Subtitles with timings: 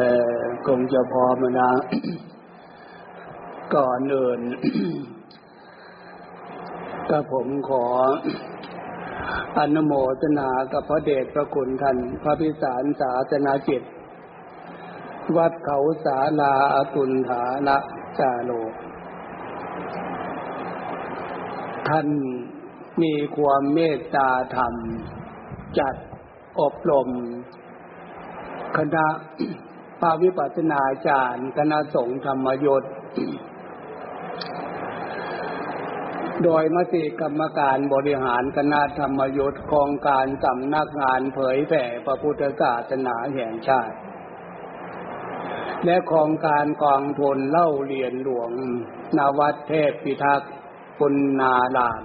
[0.00, 0.02] อ
[0.34, 1.70] อคงจะพอมานะ
[3.74, 4.40] ก่อนอื่น
[7.10, 7.84] ก็ผมขอ
[9.58, 13.82] อนุโมทนากับพระเดชพระคุณท่านพระพิสารสาสนาจิต
[15.36, 17.76] วัดเขาสาลาอตุลฐานะ
[18.18, 18.50] จาโล
[21.88, 22.08] ท่าน
[23.02, 24.74] มีความเมตตาธรรม
[25.78, 25.94] จัด
[26.60, 27.08] อบรม
[28.76, 29.06] คณะ
[30.00, 32.82] พระวิปัสสนาจารย์คณะสงฆ์ธรรมยศ
[36.44, 43.96] โดยมติกรรมการบริหารคณะธรรมยุทธ์โครงการสำนักงานเผยแผ่พระพุทธศาสนาแห่งชาติ
[45.84, 48.50] และโครงการกองทุนเล่าเรียนหลวง
[49.16, 50.52] นวัดเทพพิทักษ์
[50.98, 52.02] ปุณนาลาม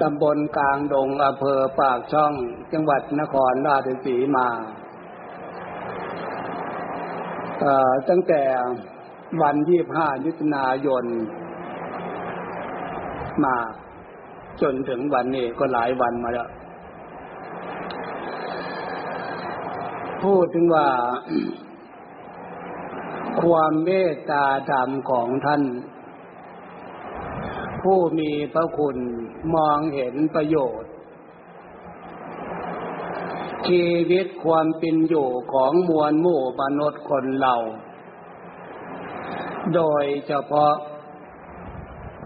[0.00, 2.34] ตำบลกลางดงอำเภอปากช่อง
[2.72, 4.48] จังหวัดนครราชสีมา
[8.08, 8.42] ตั้งแต่
[9.42, 11.04] วันที่ห้ามิถุนายน
[13.44, 13.56] มา
[14.62, 16.48] จนถึงวันนี้ก็หลายวันมาแล้ว
[20.22, 20.88] พูดถึงว่า
[23.42, 25.62] ความเมตตาธรรมของท่าน
[27.82, 28.96] ผู้มีพระคุณ
[29.54, 30.89] มองเห็นประโยชน์
[33.68, 37.54] ชีวิตความเป็นอยู่ของมวลหมู่มนุษย์คนเรา
[39.74, 40.74] โดยเฉพาะ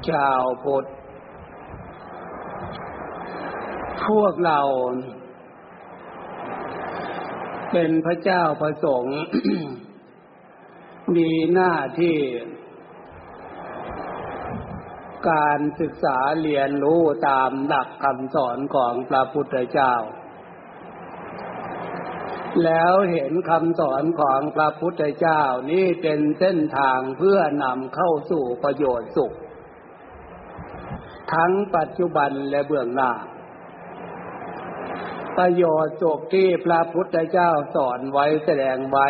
[0.09, 0.85] ชาวพุทธ
[4.07, 4.61] พวกเรา
[7.73, 9.19] เป็นพระเจ้าพระสงฆ์
[11.17, 12.19] มีหน้าที่
[15.31, 19.95] การศึกษาเรียนรู้ตามหลักคำสอนของพระพุทธเจ้า
[22.65, 29.33] แล้วเห็นคำสอนของพระพุทธเจ้านี่เป็นเส้นทางเพื่อนำเข้าสู่ประโยชน์สุข
[31.33, 33.11] ทั้งปัจจุบันและเบื้องหน้า
[35.39, 39.09] ประโยชน์สุขที่พระพุทธเจ้าสอนไว้แสดงไว้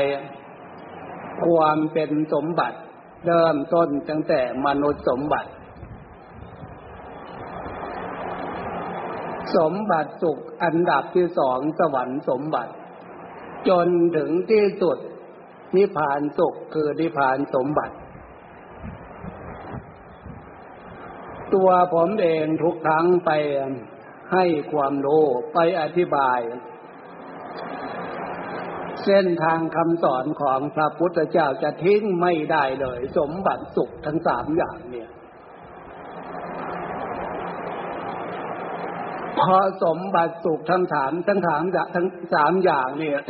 [1.47, 2.79] ความเป็นสมบัติ
[3.27, 5.51] เริ่มต้นตั้งแต่มนุษย์สมบัติ
[9.57, 12.73] สมบัติสุขอันดับที่สองสวรรค์สมบัติ
[13.69, 14.99] จนถึงที่สุด
[15.77, 17.95] นิพพานสุขคือนิพพานสมบัติ
[21.55, 23.31] ตัวผมเองทุกครั้งไป
[24.33, 25.25] ให้ความรู้
[25.55, 26.41] ไปอธิบาย
[29.05, 35.11] เส้นทางคำสอนของพระพุทธเจ้าจะทิ้งไม่ได้เลย สมบัติสุขทั้งสามอย่างเนี่ย
[39.41, 41.62] พอสมบัติสุขทั้งสามทั้งสาม
[41.95, 43.21] ทั้งสามอย่างเนี่ย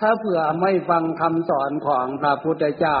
[0.00, 3.00] ถ้าเผื่อไม่ฟังคำสอนของพระพุทธเจ้า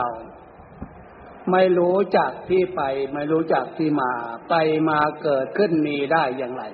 [1.52, 2.80] ไม่รู้จักที่ไป
[3.14, 4.12] ไม่รู้จักที่มา
[4.48, 4.54] ไป
[4.88, 6.64] มาเกิดขึ้นมีได้อย่างไร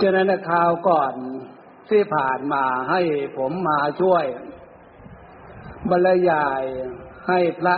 [0.00, 1.12] ฉะนั้นคราวก่อน
[1.90, 3.00] ที่ผ่านมาให้
[3.36, 4.24] ผมมาช่วย
[5.90, 6.62] บรรยาย
[7.28, 7.76] ให้พระ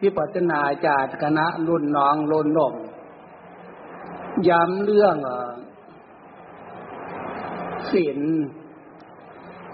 [0.00, 2.74] พิปัจนาจารย์คณะรุ่นน้องรุ่นนม
[4.48, 5.16] ย้ำเรื่อง
[7.90, 8.20] ศีล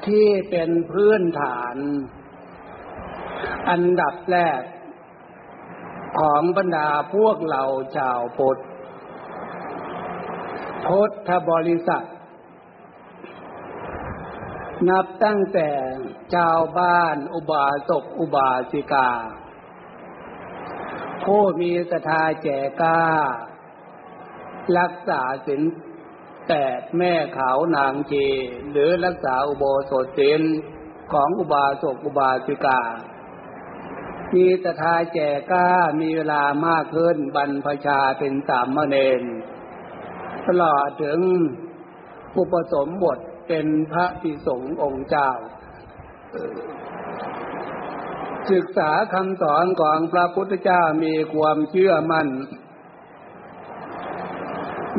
[0.07, 1.77] ที่เป็นพื้นฐาน
[3.71, 4.63] อันดับแรก
[6.19, 7.63] ของบรรดาพวกเรา
[7.97, 8.59] ชาวพุทธ
[10.87, 12.07] พุทธบริษัท
[14.89, 15.71] นับตั้งแต่
[16.35, 19.11] ชาวบ้านอุบาสกอุบาสิกา
[21.25, 22.49] ผู้มีศรัทธาแจ
[22.81, 23.03] กล้า
[24.79, 25.63] รักษาศีล
[26.49, 28.15] แปดแม่ขาวนางเจ
[28.71, 30.43] หรือรักษาอุโบสถศีล
[31.13, 32.81] ของอุบาสกอุบาสิกา
[34.35, 35.19] มีศรัทาแจ
[35.51, 35.69] กล้า
[36.01, 39.23] มีเวลามากขึ้นบรรพชาเป็นสามเณร
[40.47, 41.19] ตลอดถึง
[42.39, 43.19] อุปสมบท
[43.49, 45.31] เป็นพระภิสงฆ์องค์เจ้า
[48.51, 52.29] ศึกษาคำสอนของพระพุทธเจ้ามีความเชื่อมัน่น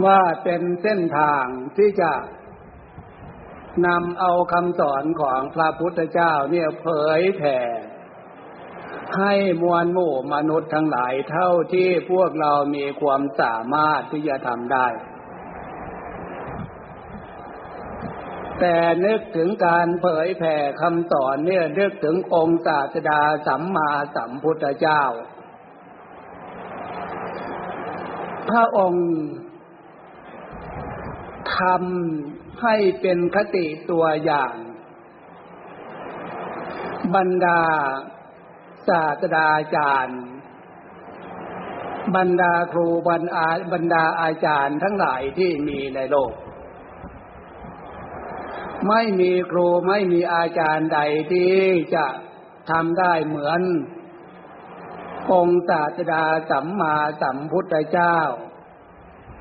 [0.05, 1.45] ว่าเป็นเส้นทาง
[1.77, 2.11] ที่จะ
[3.87, 6.87] นำเอาคำสอนของพระพุทธเจ้าเนี่ยเผ
[7.19, 7.59] ยแผ่
[9.17, 14.87] ให้มวลหมู่มนุษย์ทั้งหลายเท่าที่พวกเรามีความสามารถที่จะทำได้
[18.59, 25.03] แต่นึกถึงการเผยแผ่คำสอนเนี่ยนึกถึงองค์ศาสดาสัมมาสัมพุทธเจ้า
[28.49, 29.07] พระองค์
[31.59, 34.55] ทำให้เป็นคติตัวอย่าง
[37.15, 37.61] บรรดา
[38.87, 40.21] ศาสตราจารย์
[42.15, 46.33] บรรดาครูบรรดาบรรดาอาจารย์ทั้งหลายที่มีในโลก
[48.87, 50.99] ไม่มีครูไม่มีอาจารย์ใด
[51.31, 51.55] ที่
[51.95, 52.07] จะ
[52.71, 53.61] ทำได้เหมือน
[55.31, 58.17] องค์ศาสดาสัมมาสัมพุทธเจ้า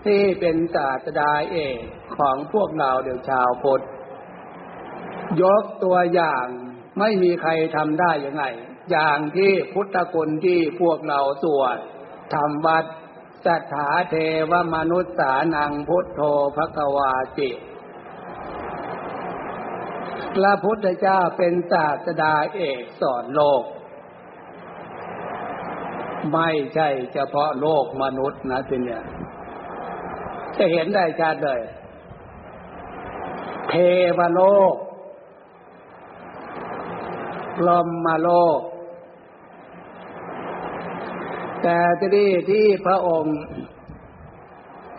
[0.04, 1.80] ที่เป็นศาสดาเอก
[2.18, 3.82] ของพวกเราเดี๋ยวชาวพุทธ
[5.42, 6.46] ยกตัวอย่าง
[6.98, 8.44] ไม่มีใครทำได้ยังไง
[8.90, 11.78] อย่างที่พุทธคุณที่พวกเราสวด
[12.34, 12.84] ทำวัด
[13.44, 14.14] สัทธาเท
[14.50, 16.20] วมนุษย์สานังพุทโธ
[16.56, 17.50] ภควาติ
[20.36, 23.62] พระพุทธเจ้าเป็นศาสดาเอกสอนโลก
[26.32, 29.02] ไม่ใช่เฉพาะโลกมนุษย์นะทีเนี่ย
[30.56, 31.60] จะเห็นได้ชัดเลย
[33.74, 33.78] เท
[34.18, 34.40] วโล
[34.72, 34.74] ก
[37.68, 38.60] ลมมาโลก
[41.62, 43.38] แต่ที่ที่พระองค์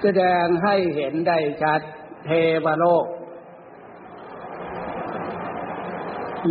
[0.02, 1.82] แสดงให้เห็นได้ชัด
[2.26, 2.32] เท
[2.66, 3.06] วโลก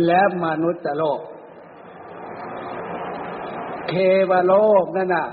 [0.05, 1.21] และมนุษย์โลก
[3.89, 3.93] เท
[4.29, 5.27] วโลกนั่นน่ะ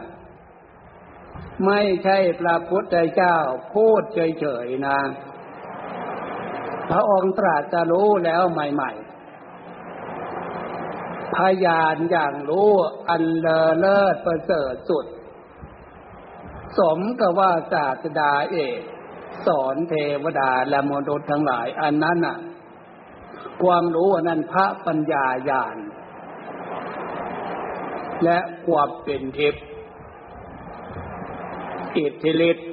[1.66, 3.36] ไม่ใช่พระพุทธเจ้า
[3.72, 4.98] พูดเฉยๆนะ
[6.90, 12.70] พระองค์ตรัสรู้แล้วใหม่ๆ พยานอย่างรู้
[13.08, 15.06] อันเลอเลิศประเสริฐสุด
[16.78, 18.80] สมกับว่าศาสดาเอก
[19.46, 22.38] สอนเทวดาและมนุษย์ทั้งหลายอันนั้นน่ะ
[23.62, 25.76] ความรู้อันนั้นพระปัญญาญาณ
[28.24, 29.64] และความเป็นทิพย์
[31.96, 32.69] อิทธิฤทธิ์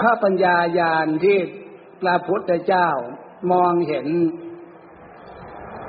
[0.00, 1.38] พระปัญญาญาณที่
[2.02, 2.88] พระพุทธเจ้า
[3.52, 4.06] มองเห็น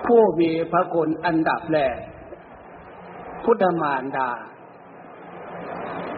[0.05, 1.97] ผู้มีพระคุณอันดับแรก
[3.45, 4.29] พุทธมารดา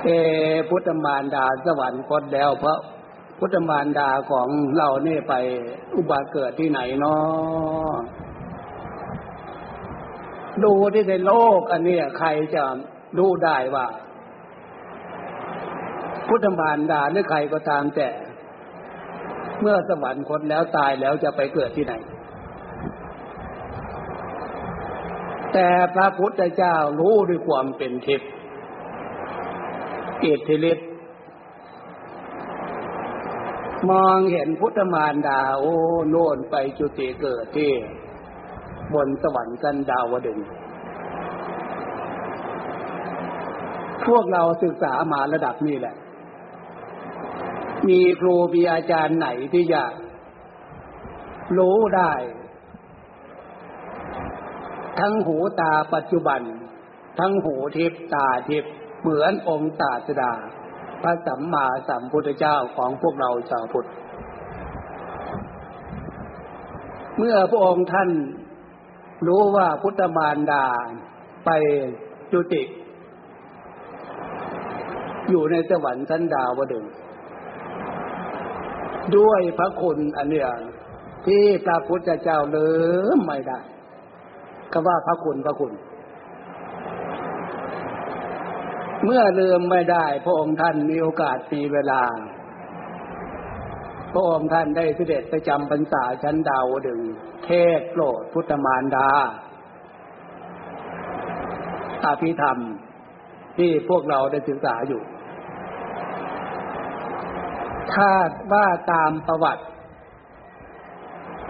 [0.04, 0.10] เอ
[0.70, 2.76] พุทธมารดาสวรรคตแล้วพระ
[3.40, 4.48] พุทธมารดาของ
[4.78, 5.34] เราเนี่ยไป
[5.96, 7.96] อุบัติเกิดที่ไหนเนาะ
[10.64, 12.64] ดูที่ในโลกอันนี้ใครจะ
[13.20, 13.86] ดูได้ว่า
[16.34, 18.10] พุทธมารดาหรือใครก็ตามแต่
[19.60, 21.94] เมื่อสวรรคตแล้วตายแล้วจะไปเกิดที่ไหน
[25.54, 28.30] แต่พระพุทธเจ้ารู้ด้วยความเป็นทิพย์
[30.24, 30.90] อิทธิฤทธิ์
[33.90, 35.76] มองเห็นพุทธมารดา โอ้
[36.10, 37.72] โน่นไปจุติเกิดที่
[38.94, 40.40] บนสวรรค์ชั้นดาวดึง
[44.08, 45.96] พวกเราศึกษามาระดับนี้แหละ
[47.90, 49.84] มีครูมีอาจารย์ไหนที่จะ
[51.58, 52.14] รู้ได้
[55.00, 56.42] ทั้งหูตาปัจจุบัน
[57.20, 58.64] ทั้งหูทิพตาทิพ
[59.02, 60.34] เหมือนองค์ศาสดา
[61.02, 63.88] พระสัมมาสัมพุทธเจ้าของพวกเราชาวพุทธ
[67.18, 68.10] เมื่อพระองค์ท่าน
[69.28, 70.66] รู้ว่าพุทธมารดา
[71.46, 71.50] ไป
[72.32, 72.64] จุติ
[75.30, 76.86] อยู่ในสวรรค์ชั้นดาวดึง
[79.18, 80.48] ด้วยพระคุณอันเนี้ย
[81.26, 82.70] ที่พระพุทธเจ้าลื
[83.16, 83.60] มไม่ได้
[84.72, 85.74] ก็ว่าพระคุณพระคุณ
[89.06, 92.02] เมื่อลืมไม่ได้ พระองค์ท่านมีโอกาสมีเวลา
[94.14, 97.02] พระองค์ท่านได้เสด็จไปจำพรรษาชั้นดาวดึง
[97.46, 97.50] เท
[97.80, 99.10] ศโปรดพุทธมารดา
[102.06, 102.58] อภิธรรม
[103.58, 105.02] ที่พวกเราได้ศึกษาอยู่
[107.94, 108.12] ถ้า
[108.52, 109.64] ว่าตามประวัติ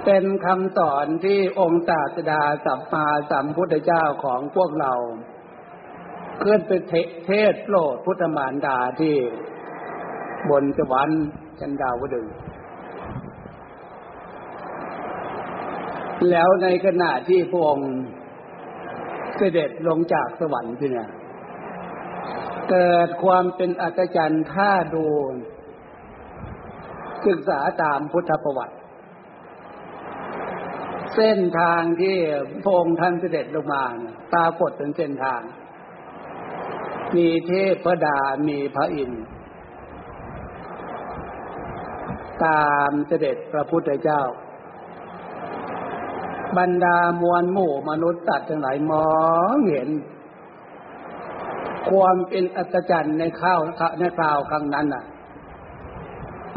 [0.06, 4.94] เป็นคำสอนที่องค์ศาสดาสัมมาสัมพุทธเจ้าของพวกเรา
[6.40, 6.82] เพื่อนเป็น
[7.28, 9.16] เทศโปรดพุทธมารดาที่
[10.50, 11.24] บนสวรรค์
[11.60, 12.28] ชั้นดาวดึง
[16.30, 17.92] แล้วในขณะที่พระองค์
[19.38, 21.10] เสด็จลงจากสวรรค์เนี่ย
[22.70, 25.06] เกิดความเป็นอัศจรรย์ถ้าดู
[27.28, 28.76] ศึกษาตามพุทธประวัติ
[31.16, 32.16] เส้นทางที่
[32.64, 33.84] พระองค์ท่านเสด็จลงมา
[34.34, 35.42] ปรากฏเป็นเส้นทาง
[37.16, 37.52] มีเท
[37.86, 39.24] พดา มีพระอินทร์
[42.46, 44.22] ตามเสด็จพระพุทธเจ้า
[46.58, 49.10] บรรดามวลหมู่มนุษย์ตัดทั้งหลายมอ
[49.56, 49.90] งเห็น
[51.90, 53.60] ความเป็นอัศจรรย์ในข้าว
[54.00, 55.04] ในคราวครั้งนั้นน่ะ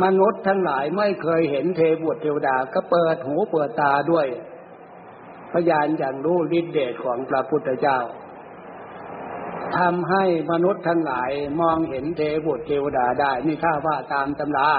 [0.02, 4.26] มนุษย์ทั้งหลายไม่เคยเห็นเทวดเทวดา ก็เปิดหูเปิดตาด้วย
[5.52, 7.98] พยานอย่างรู้ฤทธิเดชของพระพุทธเจ้า
[9.76, 14.70] ทำให้มนุษย์ทั้งหลายมองเห็นเทวดเทวดาได้ นี่ข้าว่าตามตำรา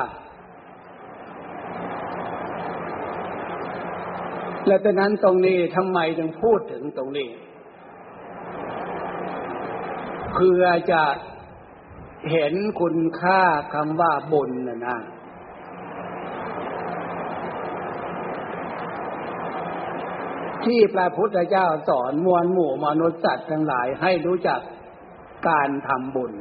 [4.68, 7.30] และเป็นนั้นตรงนี้ทำไมถึงพูดถึงตรงนี้
[10.34, 11.04] เพื่อจะ
[12.32, 13.42] เห็นคุณค่า
[13.74, 14.98] คำว่าบุญนะนะ
[20.66, 24.60] ที่พระพุทธเจ้าสอนมวลหมู่มนุษย์สัตว์ทั้งหลายให้รู้จัก
[25.50, 26.34] การทำบุญ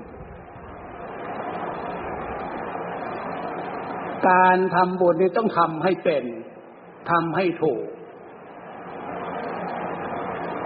[4.30, 6.24] การทำบุญนี่ต้องทำให้เป็น
[7.10, 7.84] ทำให้ถูก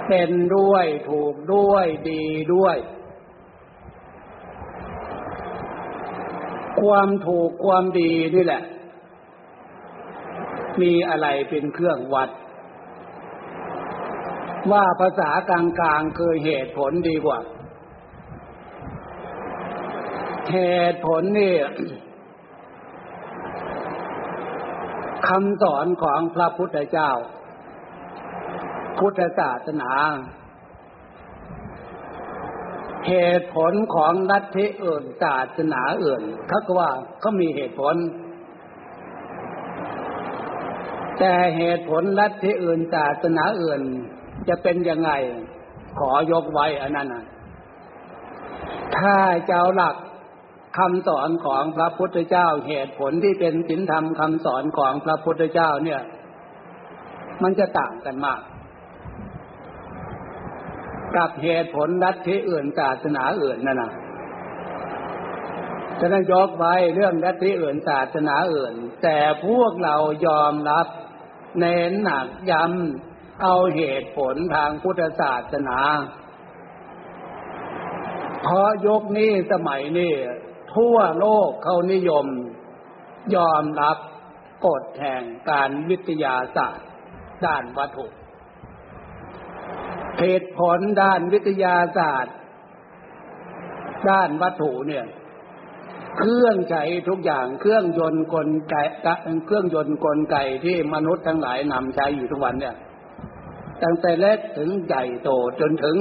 [0.08, 2.76] เป็นด้วยถูกด้วยดีด้วย
[6.80, 8.62] ความถูกความดีนี่แหละ
[10.80, 12.30] มีอะไรเป็นเครื่องวัด
[14.72, 17.38] ว่าภาษากลางๆคือเหตุผลดีกว่า
[20.52, 20.58] เห
[20.92, 21.54] ตุผลนี่
[25.28, 27.10] คำสอนของพระพุทธเจ้า
[28.98, 29.92] พุทธศาสนา
[33.08, 37.94] เหตุผลของลัทธิอื่นศาสนาอื่นเขาก็ว่าเขามีเหตุผล
[41.18, 43.82] แต่เหตุผลลัทธิอื่นศาสนาอื่น
[44.48, 45.10] จะเป็นยังไง
[45.98, 47.14] ขอยกไว้อันนั้น
[48.96, 49.96] ถ้าเจ้าหลัก
[50.78, 56.00] คำสอนของพระพุทธเจ้า เหตุผลที่เป็นศีลธรรมคำสอนของพระพุทธเจ้าเนี่ย
[57.42, 58.40] มันจะต่างกันมาก
[61.16, 63.92] กับเหตุผลลัทธิอื่นศาสนาอื่นนั่นนะ
[65.98, 69.96] จะนั้นยกไว้เรื่องลัทธิอื่นศาสนาอื่น แต่พวกเรา
[70.26, 70.86] ยอมรับ
[71.58, 75.78] เน้นหนักย้ำเอาเหตุผลทางพุทธศาสนา
[78.42, 80.12] เพราะยกนี้สมัยนี้
[80.74, 82.26] ทั่วโลกเขานิยม
[83.36, 83.98] ยอมรับ
[84.66, 86.88] กฎแห่งการวิทยาศาสตร์
[87.44, 88.06] ด้านวัตถุ
[90.20, 92.34] เหตุผลด้านวิทยาศาสตร์
[94.10, 95.04] ด้านวัตถุเนี่ย
[96.18, 98.76] เครื่องใช้ทุกอย่างเครื่องยนต์กลไก
[99.46, 102.76] เครื่องยนต์กลไกที่มนุษย์ทั้งหลายนำใช้อยู่ทุกวันเนี่ย
[103.82, 105.96] ตั้งแต่เล็กถึงใหญ่โตจนถึง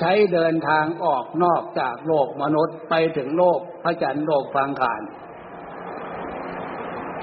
[0.00, 5.02] ใช้เดินทางออกนอกจากโลกมนุษย์ไปถึงโลกพระจันทร์โลกฟังขาน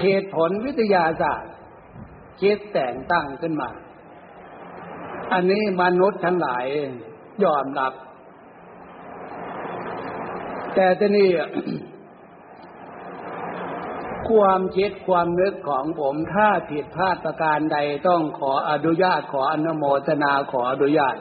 [0.02, 1.52] เหตุผลวิทยาศาสตร์
[2.40, 3.70] คิดแต่งตั้งขึ้นมา
[5.32, 6.64] อันนี้มนุษย์ทั้งหลาย
[7.44, 7.92] ยอมรับ
[10.74, 11.30] แต่ที่นี่
[14.28, 17.78] ความคิดความนึกของผมถ้าผิดพลาดประการใด
[18.08, 21.16] ต้องขออนุญาตขออนุโมทนาขออนุญาต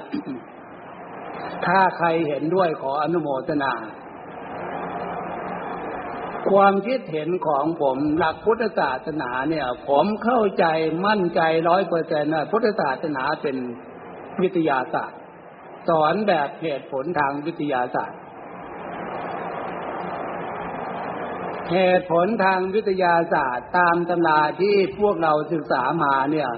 [1.65, 3.71] ถ้าใครเห็นด้วยขออนุโมทนา
[6.51, 10.65] ความคิดเห็นของผมหลักพุทธศาสนาเนี่ย ผมเข้าใจ
[11.05, 13.57] มั่นใจร้อยเปอร์เซ็นต์พุทธศาสนาเป็น
[14.41, 15.19] วิทยาศาสตร์
[15.89, 18.19] สอนแบบเหตุผลทางวิทยาศาสตร์
[21.73, 26.49] เหตุผลทางวิทยาศาสตร์ตามตำราที่พวกเราศึกษามาเนี่ย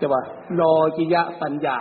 [0.00, 0.22] จะว่า
[0.54, 0.62] โล
[0.96, 1.78] จิยะปัญญา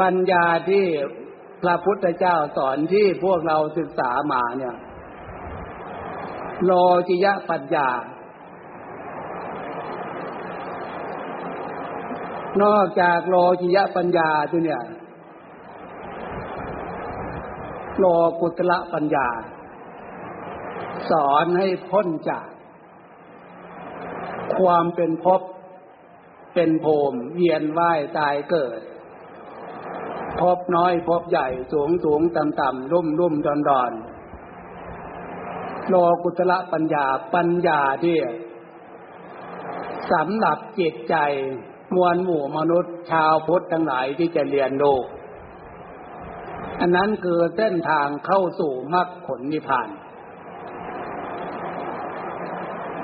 [0.00, 0.86] ปัญญาที่
[1.62, 4.76] พระพุทธเจ้าสอนที่พวกเราศึกษามาเนี่ย
[6.64, 6.72] โล
[7.08, 7.88] จิยะปัญญา
[12.60, 14.82] นอกจากโลจิยะปัญญาตัวเนี่ย
[17.98, 18.04] โล
[18.40, 19.28] กุตละปัญญา
[21.10, 22.46] สอนให้พ้นจาก
[24.56, 25.40] ความเป็นภพ
[26.54, 28.80] เป็นโภมเวียนว่ายตายเกิด
[30.40, 33.92] พบน้อยพบใหญ่สูงสูงต่ำต่ำรุ่มรุ่มดอนดอน
[35.88, 35.94] โล
[36.24, 38.18] กุตละปัญญาปัญญาที่
[40.12, 41.16] สำหรับจิตใจ
[41.96, 44.98] มวลหมู่มนุษย์ชาวพุทธทั้งหลายที่จะเรียนรู้
[46.80, 49.88] อันนั้นคือเส้นทางเข้าสู่มรรคผลนิพพาน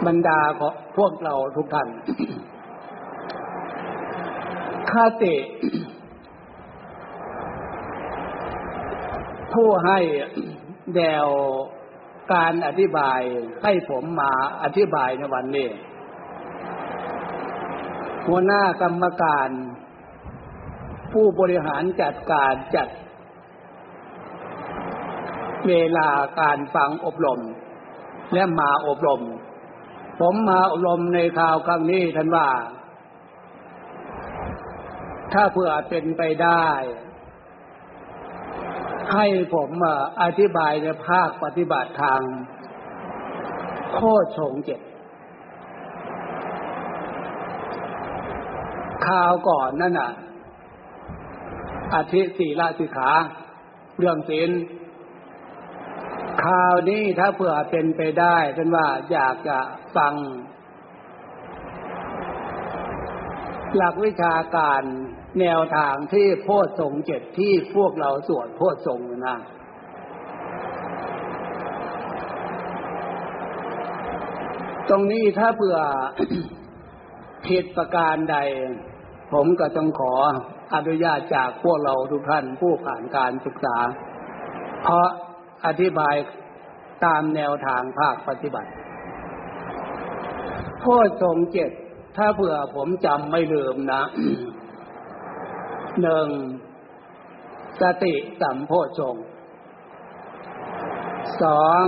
[0.07, 1.89] บรรดาของพวกเราทุกท่าน
[4.91, 4.93] ค
[5.23, 5.37] ติ
[9.53, 9.99] ผู้ให้
[10.97, 11.27] แนว
[12.33, 13.21] การอธิบาย
[13.63, 15.69] ให้ผมมาอธิบายในวันนี้
[18.29, 19.49] หัวหน้ากรรมการ
[21.13, 22.89] ผู้บริหารจัดการจัด
[25.69, 26.09] เวลา
[26.41, 27.41] การฟังอบรม
[28.35, 29.23] และมาอบรม
[30.21, 32.49] ผมมาอบรมในข่าวครั้งนี้ท่านว่า
[35.33, 36.67] ถ้าเพื่อเป็นไปได้
[39.15, 39.71] ให้ผม
[40.23, 42.23] อธิบายในภาคปฏิบัติทาง
[43.95, 44.01] โค
[44.39, 44.81] ชงเจ็ด
[49.07, 50.11] ข่าวก่อนนั่นน่ะ
[51.95, 53.11] อาทิสีลาสิขา
[53.99, 54.51] เรื่องศีล
[56.45, 59.59] ข่าวนี้ถ้าเผื่อเป็นไปได้เป็นว่าอยากจะ
[59.97, 60.15] ฟัง
[63.77, 64.83] หลักวิชาการ
[65.41, 69.37] แนวทางที่โพธทรงเจ็ดที่พวกเราสวดโพธทรงนะ
[74.89, 75.79] ตรงนี้ถ้าเผื่อ
[77.47, 78.37] ผิดประการใด
[79.33, 80.15] ผมก็ต้องขอ
[80.75, 83.77] อนุญาตจากพวกเราทุกท่านผู้ผ่านการศึกษา
[84.83, 85.09] เพราะ
[85.67, 86.15] อธิบาย
[87.05, 88.71] ตามแนวทางภาคปฏิบัติ
[90.81, 90.85] โพ
[91.23, 91.71] ชงเจ็ด
[92.17, 94.03] ถ้าเผื่อผมจำไม่ลืมนะ
[96.03, 96.29] หนึ่ง
[97.81, 99.17] สติสัมโพชง
[101.43, 101.85] สอง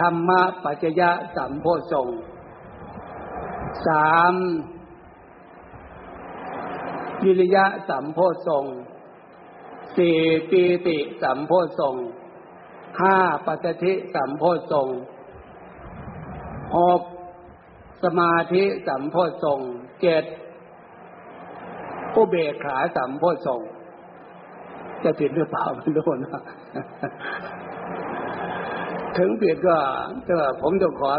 [0.00, 2.08] ธรรมะปัจจยะสัมโพชง
[3.86, 4.34] สาม
[7.24, 8.64] วิริยะสัมโพชง
[9.96, 10.18] สี่
[10.50, 11.94] ปีติสัมโพชง
[13.00, 14.88] ห้าปัจจิสัมโพชง
[16.76, 17.02] หก
[18.04, 19.60] สมาธิสัมโพชง
[20.00, 20.24] เจ็ด
[22.12, 23.60] ผู้เบกขาสัมโพชง
[25.02, 26.42] จะผิดหรือเปล่าไม่รู้นะ
[29.16, 29.76] ถึงผิดก็
[30.28, 31.10] ก็ผมจะขอ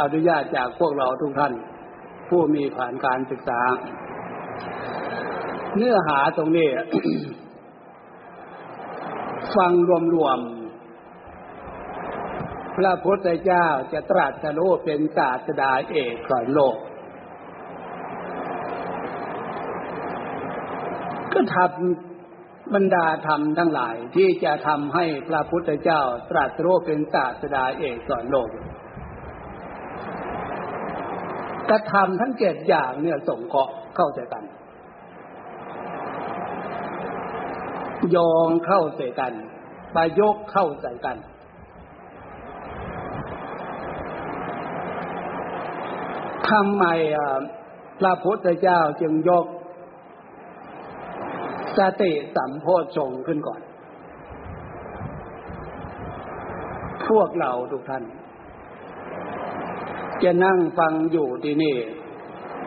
[0.00, 1.52] อนุญาตจากพวกเราทุกท่าน
[2.28, 3.60] ผู้มีผ่านการศึกษา
[5.76, 6.68] เนื้อหาตรงนี้
[9.56, 9.72] ฟัง
[10.14, 10.60] รวมๆ
[12.76, 16.76] พระพุทธเจ้าจะตรัสรู้เป็นศาสดาเอกของโลก
[21.32, 28.50] ก็ทำบรรดาธรรมทั้งหลายที่จะทำให้พระพุทธเจ้าตรัสรู้เป็นศาสดาเอกสอนโลก
[31.70, 34.44] กระทำทั้งเจ็ดอย่างเนี่ยส่งเกาะเข้าใจกัน
[38.10, 39.32] โยงเข้าใส่กัน
[39.94, 41.16] ประยกเข้าใส่กัน
[46.48, 46.84] ทำไม
[48.00, 49.46] พระพุทธเจ้าจึงยก
[51.78, 53.60] สติสัมโพชงขึ้นก่อน
[57.06, 58.04] พวกเราทุกท่าน
[60.24, 61.76] จะนั่งฟังอยู่ที่นี่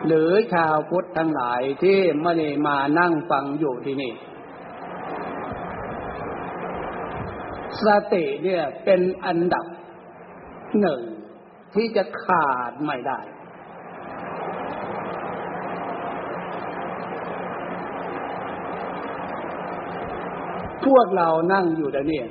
[0.06, 4.12] หรือชาวพุทธทั้งหลายที่ไม่ได้มานั่งฟังอยู่ที่นี่
[7.84, 9.66] สติเนี่ยเป็นอันดับ
[10.80, 11.00] หนึ่ง
[11.74, 13.20] ที่จะขาดไม่ได้
[20.84, 22.22] พวกเรานั่งอยู่แต่นี่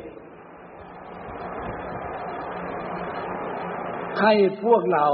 [4.23, 4.33] ให้
[4.63, 5.05] พวกเรา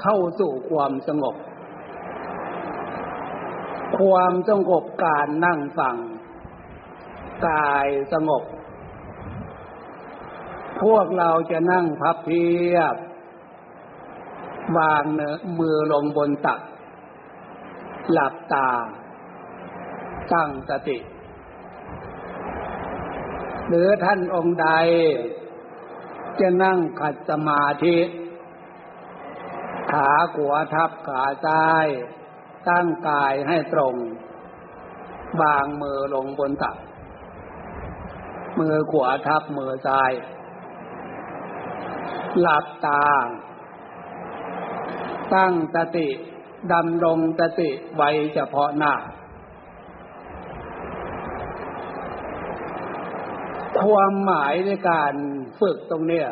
[0.00, 1.36] เข้าสู่ความสงบ
[3.98, 5.96] ความสงบการนั่งฟัง
[7.46, 8.44] กายสงบ
[10.82, 12.96] พวกเราจะนั่งพับเพียบ
[14.78, 16.60] วางเนื้อมือลงบนตัก
[18.12, 18.68] หลับตา
[20.32, 20.98] ตั้งสติ
[23.68, 24.68] หรือท่านองค์ใด
[26.40, 27.96] จะนั่งขัดสมาธิ
[29.94, 31.86] ขาขวาทับขาซ้าย
[32.68, 33.94] ตั้งกายให้ตรง
[35.40, 36.76] วางมือลงบนตัก
[38.58, 40.12] มือขวาทับมือซ้าย
[42.40, 43.06] หลับตา
[45.34, 46.08] ตั้งสติ
[46.72, 48.94] ดำรงสติไว้เฉพาะหน้า
[53.82, 55.14] ความหมายในการ
[55.60, 56.26] ฝึกตรงเนี้ย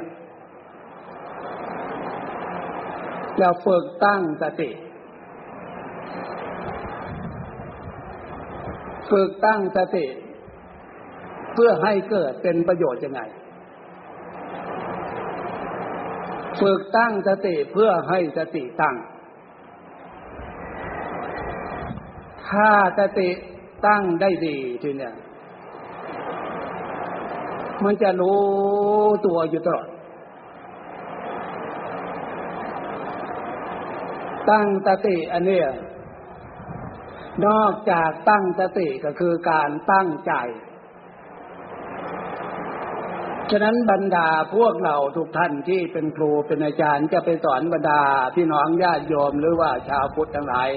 [3.39, 4.71] เราฝึกตั้งสติ
[9.11, 10.07] ฝึกตั้งสติ
[11.55, 13.21] เพื่อให้เกิดเป็นประโยชน์ยังไง
[16.61, 18.97] ฝึกตั้งสติเพื่อให้สติตั้ง
[22.49, 23.29] ถ้าสติ
[23.87, 25.15] ตั้งได้ดีทีเนี้ย
[27.85, 28.41] มันจะรู้
[29.27, 29.89] ตัวอยู่ตลอด
[34.53, 35.69] ตั้งสติอันเนี้ย
[37.47, 40.33] นอกจากตั้งสติก็คือการตั้งใจ
[43.51, 48.03] ฉะนั้นบรรดาพวกเราทุกท่านที่เป็นครูเป็นอาจารย์จะไปสอนบรรดา
[48.35, 50.69] พี่น้องญาติโยมหรือว่าชาวพุทธทั้งหลาย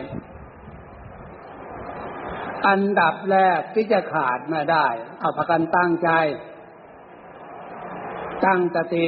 [2.68, 4.88] อันดับแรกที่จะขาดมาได้
[5.20, 6.10] เอาพกันตั้งใจ
[8.46, 9.08] ตั้งสติ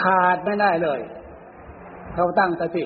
[0.00, 1.00] ขาดไม่ได้เลย
[2.14, 2.84] เขาตั้งสติ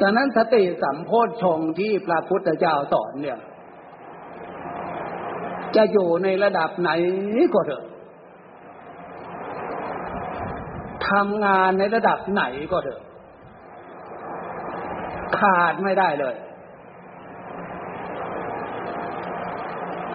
[0.00, 3.38] ดังนั้นสติสัมโพธชงที่พระพุทธเจ้าสอนเนี่ย
[5.76, 6.90] จะอยู่ในระดับไหน
[7.54, 7.84] ก็เถอะ
[11.08, 13.00] ทำงานในระดับไหนก็เถอะ
[15.38, 16.36] ขาดไม่ได้เลย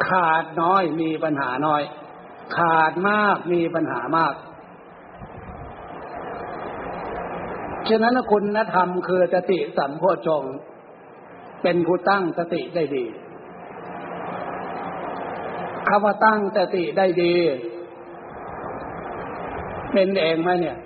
[0.07, 1.81] ขาดน้อยมีปัญหาน้อย
[2.57, 4.33] ขาดมากมีปัญหามาก
[7.89, 10.43] ฉะนั้นคุณธรรมคือสติสัมโพชง
[11.63, 13.06] เป็นผู้ตั้งสติได้ดี
[15.88, 17.34] คำว่าตั้งสติได้ดี
[19.93, 20.78] เป็นเองไหมเนี่ย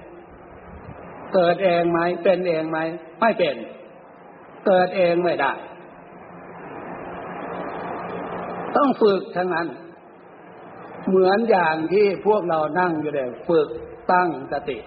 [1.33, 2.77] เกิดเองไหมเป็นเองไหม
[3.19, 3.55] ไม่เป็น
[4.65, 5.53] เกิดเองไม่ได้
[8.75, 9.67] ต้องฝึกทั้งนั้น
[11.09, 13.67] เหมือนอย่างที่พวกเรานั่งอยู่เลยฝึก
[14.11, 14.77] ตั้งสติ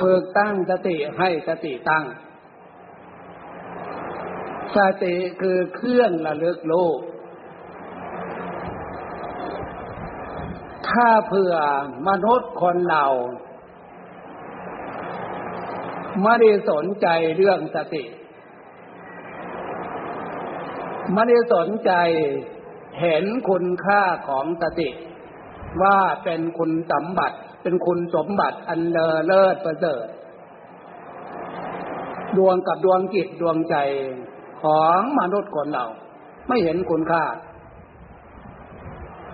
[0.00, 2.04] ฝึกตั้งสติให้สติตั้ง
[4.76, 6.98] สติคือเครื่องระลึกโลก
[10.88, 11.54] ถ้าเผื่อ
[12.08, 13.06] มนุษย์คนเรา
[16.22, 18.04] ไม่ได้สนใจเรื่องสติ
[21.12, 21.92] ไม่ได้สนใจ
[23.00, 24.90] เห็นคุณค่าของสติ
[25.82, 30.06] ว่าเป็นคุณสมบัติ เป็นคุณสมบัติอันเลอเลิศประเสริฐ
[32.36, 33.76] ดวงกับดวงจิตดวงใจ
[34.62, 35.86] ของมนุษย์คนเรา
[36.48, 37.24] ไม่เห็นคุณค่า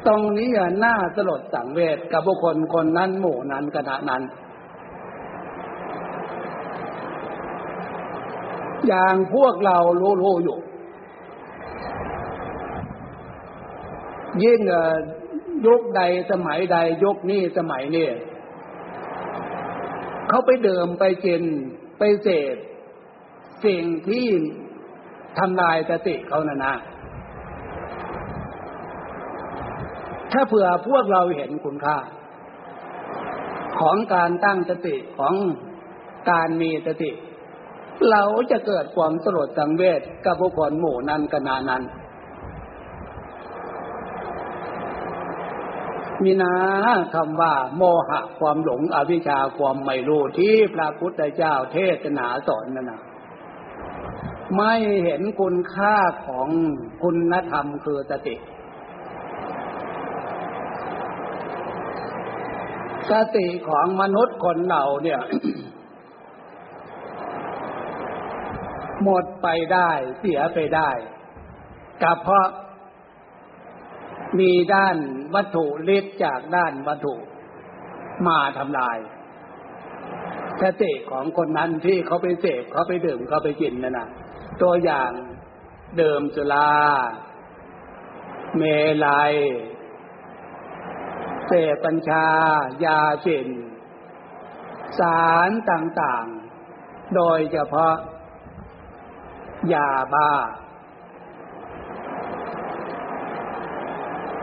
[0.06, 0.50] ตรงนี้
[0.84, 4.22] น่าสลดสังเวชกับบุคคลคนนั้นหมู่นั้นขณะนั้น
[8.86, 10.58] อย่างพวกเรารู้ๆอยู่
[14.42, 14.60] ยิ่ง
[15.66, 18.08] ยุคใดสมัยใดยุคนี้สมัยนี้
[20.28, 21.42] เขาไปเดิมไปกิน
[21.98, 22.56] ไปเสพ
[23.64, 24.26] สิ่งที่
[25.38, 26.74] ทำลายสติเขานะนะ
[30.32, 31.98] ถ้าเผื่อพวกเราเห็นคุณค่า
[33.80, 35.34] ของการตั้งสติของ
[36.30, 37.10] การมีสติ
[38.10, 41.82] เราจะเกิดความสลดสังเวชกับบุคคลหมู่นั้นกนานั้น
[46.24, 46.54] มีนา
[47.14, 53.00] คำว่า โมหะความหลงอวิชชาความไม่รู้ที่พระพุทธเจ้าเทศนาสอนนั่นนะ
[54.56, 56.48] ไม่เห็นคุณค่าของ
[57.02, 58.36] คุณธรรมคือสติ
[63.10, 65.20] สติของมนุษย์คนเราเนี่ย
[69.04, 70.90] หมดไปได้เสียไปได้
[72.02, 72.46] ก็เพราะ
[74.38, 74.96] มีด้าน
[75.34, 75.66] วัตถุ
[75.96, 77.14] ฤทธิ์จากด้านวัตถุ
[78.26, 78.98] มาทำลาย
[80.62, 84.08] สติของคนนั้นที่เขาไปเสพเขาไปดื่มเขาไปกินนั่นนะ
[84.62, 85.10] ตัวอย่าง
[85.98, 86.70] เดิมสุลา
[88.56, 88.62] เม
[89.06, 89.34] ลัย
[91.46, 92.26] เสพปัญชา
[92.84, 93.48] ยาเสิน
[94.98, 97.94] สารต่างๆ โดยเฉพาะ
[99.72, 100.30] ยาบ้า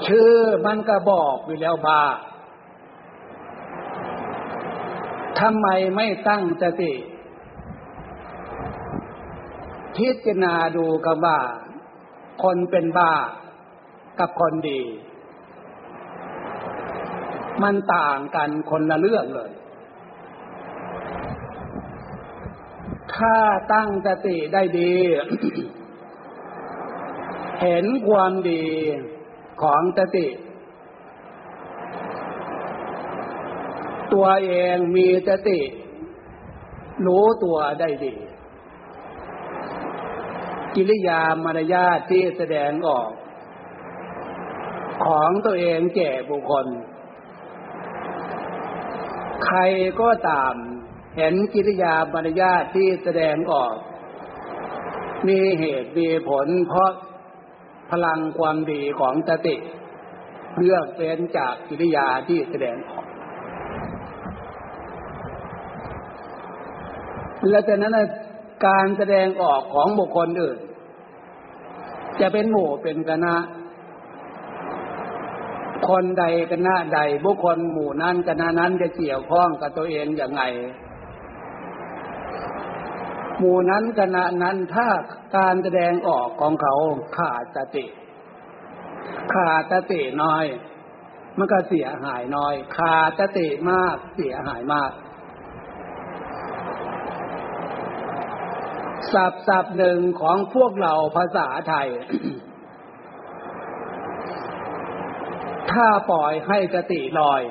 [0.05, 0.33] ชื่อ
[0.65, 2.03] มันก็บอกอยู่แล้วบา
[5.39, 6.93] ทำไมไม่ตั้งสติ
[9.95, 11.39] พิจารณาดูกับว่า
[12.43, 13.13] คนเป็นบ้า
[14.19, 14.81] กับคนดี
[17.61, 19.51] มันต่างกันคนละเรื่องเลย
[23.15, 23.35] ถ้า
[23.73, 24.93] ตั้งสติได้ดี
[27.61, 28.65] เห็นความดี
[29.61, 30.27] ของสติ
[34.13, 35.59] ตัวเองมีสติ
[37.05, 38.13] รู้ตัวได้ดี
[40.75, 43.09] กิริยามารยาทที่แสดงออก
[45.05, 46.67] ของตัวเองแก่บุคคล
[49.45, 49.59] ใคร
[50.01, 50.53] ก็ตาม
[51.17, 53.75] เห็นกิริยามารยาทที่แสดงออก
[55.27, 56.91] มีเหตุมีผลเพราะ
[57.91, 59.55] พลังความดีของสติ
[60.57, 63.05] เลือกเป็นจากกิริยาที่แสดงออก
[67.49, 67.97] และจากนั้น
[68.67, 70.59] การแสดงออกของบุคคลอื่น
[72.19, 73.35] จะเป็นหมู่เป็นคณะ
[75.89, 80.43] คนใดคณะใดบุคคลหมู่นั้นคณะนั้นจะเกี่ยวข้องกับตัวเองอย่างไง
[83.39, 84.87] หมู่นั้นคณะนั้นถ้า
[85.37, 86.75] การแสดงออกของเขา
[87.17, 87.85] ขาดสติ
[89.33, 90.45] ขาดสติน้อย
[91.37, 94.91] มันก็เสียหายน้อย ขาดสติมากเสียหายมาก
[99.13, 101.87] ศัพท์ศัพท์หนึ่งของพวกเราภาษาไทย
[105.71, 107.41] ถ้าปล่อยให้สติลอย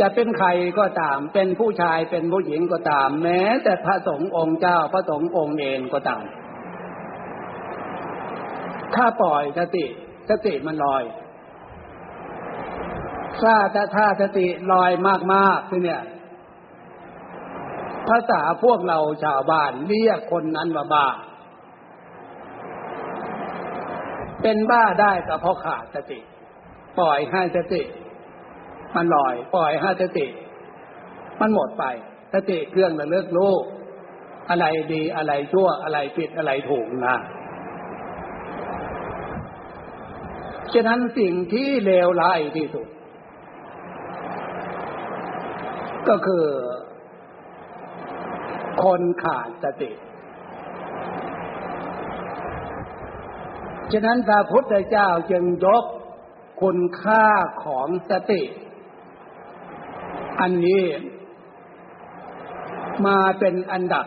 [0.00, 6.22] จะเป็นใครก็ตาม เป็นผู้ชายเป็นผู้หญิงก็ตาม แม้ แต่พระสงฆ์องค์เจ้าพระสงฆ์องค์เองก็ตาม
[8.94, 9.86] ถ้าปล่อยสติ
[10.30, 11.04] สติมันลอย
[13.42, 13.54] ถ้า
[13.96, 14.90] ถ้าสติลอย
[15.32, 16.02] มากๆที่เนี่ย
[18.08, 21.06] ภาษาพวกเราชาวบ้านเรียกคนนั้นว่าบ้า
[24.42, 26.18] เป็นบ้าได้ก็เพราะขาดสติ
[26.98, 27.82] ปล่อยให้สติ
[28.94, 30.26] มันลอยปล่อยให้สติ
[31.40, 31.84] มันหมดไป
[32.34, 33.54] สติเครื่องระลึกรู้
[34.50, 37.16] อะไรดีอะไรชั่วอะไรผิดอะไรถูกนะ
[40.72, 42.86] ฉะนั้นสิ่งที่เลวร้ายที่สุด
[46.08, 46.46] ก็คือ
[48.82, 49.90] คนขาดสติ
[53.92, 55.84] ฉะนั้นพระพุทธเจ้าจึงยก
[56.62, 57.26] คุณค่า
[57.64, 58.42] ของสติ
[60.40, 60.82] อันนี้
[63.06, 64.06] มาเป็นอันดับ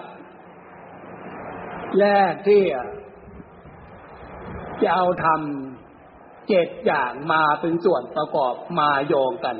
[1.99, 2.63] แรกที่
[4.81, 9.57] จะเอาทำเจ็ดอย่างมาเป็นส่วนประกอบมาโยงกัน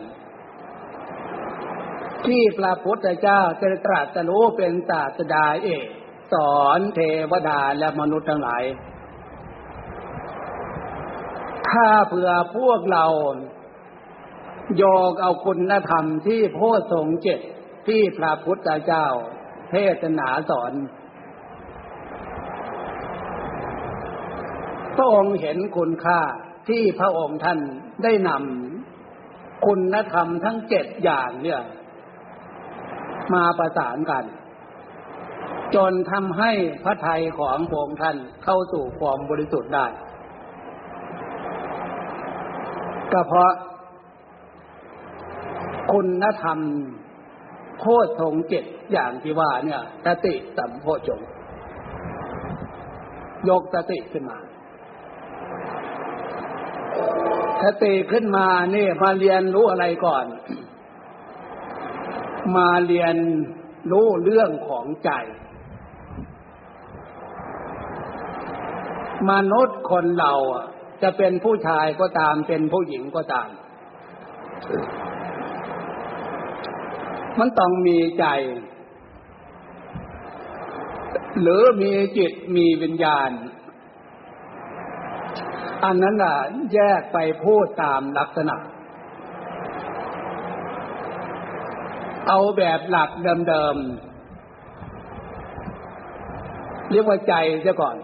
[2.25, 5.87] ที่พระพุทธเจ้าจะตรัสรู้เป็นศาสดาเอก
[6.33, 6.99] สอนเท
[7.31, 8.63] วดาและมนุษย์ทั้งหลาย
[11.69, 13.05] ถ้าเผื่อพวกเรา
[14.75, 17.39] โยกเอาคุณธรรมที่โพธสงเจ็ด
[17.87, 19.07] ที่พระพุทธเจ้า
[19.69, 20.73] เทศนาสอน
[24.95, 26.19] พระองค์เห็นคุณค่า
[26.69, 27.59] ที่พระองค์ท่าน
[28.03, 31.61] ได้นำคุณธรรมทั้งเจ็ดอย่างเนี่ย
[33.33, 34.25] มาประสานกัน
[35.75, 36.51] จนทำให้
[36.83, 39.87] พระไทยของพระองค์ท่านเข้าสู่ความบริสุทธิ์ได้
[43.13, 43.51] ก็เพราะ
[45.99, 46.59] คุณธรรม
[47.79, 51.19] โคตรทงเจ็ดอย่างที่ว่าเนี่ยสติสัมโพชง
[53.49, 54.37] ยกสติขึ้นมา
[57.63, 60.25] สติขึ้นมาเนี่ยมาเรียนรู้อะไรก่อน
[62.57, 63.15] มาเรียน
[63.91, 65.11] รู้เรื่องของใจ
[69.31, 70.33] มนุษย์คนเรา
[71.01, 73.49] จะเป็นผู้ชายก็ตามเป็นผู้หญิงก็ตาม
[77.39, 78.25] มันต้องมีใจ
[81.41, 83.31] หรือมีจิตมีวิญญาณ
[85.83, 86.35] อันนั้นอะ
[86.73, 88.55] แยกไปพูดตามลักษณะ
[92.27, 93.09] เอาแบบหลัก
[93.49, 97.97] เดิมๆ เรียกว่าใจเสียก่อน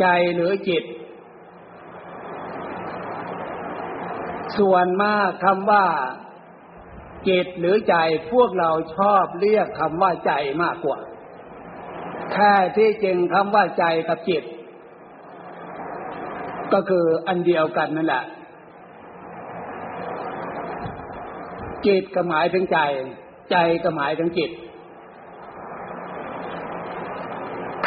[0.00, 0.84] ใจหรือจิต
[4.58, 5.84] ส่วนมากคำว่า
[7.28, 7.96] จิตหรือใจ
[8.32, 10.32] พวกเราชอบเรียกคำว่าใจ
[10.62, 10.98] มากกว่า
[12.32, 14.44] แค่ที่จริงคำว่าใจกับจิต
[16.72, 18.24] ก็คืออันเดียวกันนั่นแหละ
[21.86, 22.78] จิตก็หมายถึงใจ
[23.50, 24.50] ใจก็หมายถึงจิต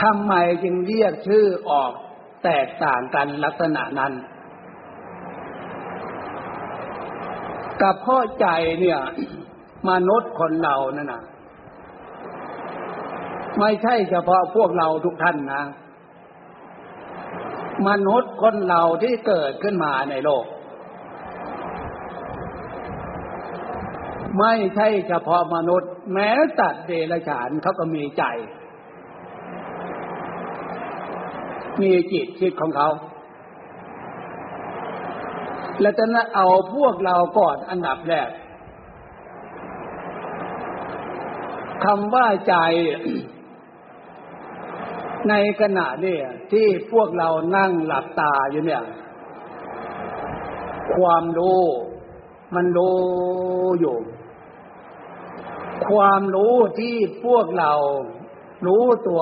[0.02, 1.92] ทำไมจึงเรียกชื่อออก
[2.44, 4.14] แตกต่างกันลักษณะนั้น
[7.82, 8.48] กับพ่อใจ
[8.80, 9.00] เนี่ย
[9.90, 11.24] มนุษย์คนเรานั่นนะ
[13.60, 15.64] ไม่ใช่เฉพาะพวกเราทุกท่านนะ
[17.88, 20.46] มนุษย์คนเราที่เกิดขึ้นมาในโลก
[24.40, 28.24] ไม่ใช่เฉพาะมนุษย์ แม้สัตว์เดรัจฉานเขาก็มีใจ
[31.82, 32.90] มีจิตคิดของเขา
[35.82, 38.30] แล้วจะนะเอาพวกเราก่อนอันดับแรก
[41.84, 42.56] คำว่าใจ
[45.30, 46.18] ในขณะนี้
[46.52, 48.84] ที่พวกเรานั่งหลับตาอยู่เนี่ย
[50.96, 51.64] ความรู้
[52.56, 52.98] มันรู้
[53.80, 53.98] อยู่
[55.90, 57.74] ความรู้ที่พวกเรา
[58.68, 59.22] รู้ตัว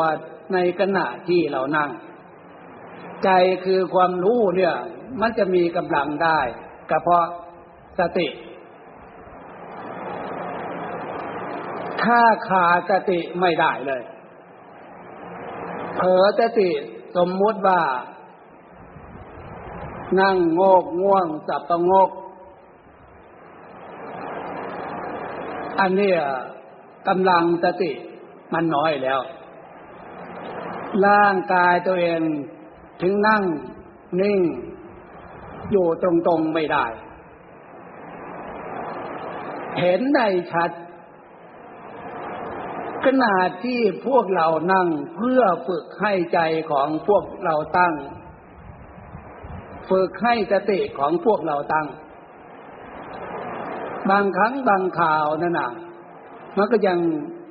[0.54, 1.90] ในขณะที่เรานั่ง
[3.24, 3.30] ใจ
[3.66, 4.76] คือความรู้เนี่ย
[5.22, 6.40] มันจะมีกำลังได้
[6.90, 7.26] ก็เพราะ
[8.00, 8.28] สติ
[12.04, 14.04] ถ้าขาดสติไม่ได้เลย
[15.96, 16.70] เผลอสติ
[17.18, 17.82] สมมุติว่า
[20.20, 22.10] นั่งโงกง่วงสับประงก
[25.80, 26.12] อันนี้
[27.08, 27.92] กำลังสติ
[28.54, 29.22] มันน้อยแล้ว
[31.06, 32.22] ร่างกายตัวเอง
[33.02, 33.44] ถึงนั่ง
[34.22, 34.40] นิ่ง
[35.72, 36.86] อยู่ตรงๆไม่ได้
[39.80, 40.72] เห็นได้ชัด
[43.06, 46.40] ขนาดที่พวกเรานั่งเพื่อฝึกให้ใจ
[46.72, 47.94] ของพวกเราตั้ง
[49.90, 51.88] ฝึกให้สติของพวกเราตั้ง
[54.10, 55.72] บางครั้งบางข่าวนั่นน่ะ
[56.58, 57.00] มันก็ยัง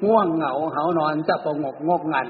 [0.07, 2.29] ง่วงเหงาเหานอนจะประงกงกงัน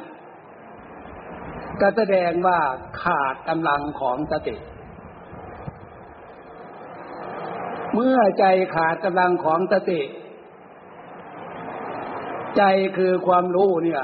[1.80, 2.58] ก็แสดงว่า
[3.02, 4.56] ขาดกำลังของสติ
[7.94, 10.00] เมื่อใจขาดกำลังของสติ
[12.56, 12.62] ใจ
[12.98, 14.02] คือความรู้เนี่ย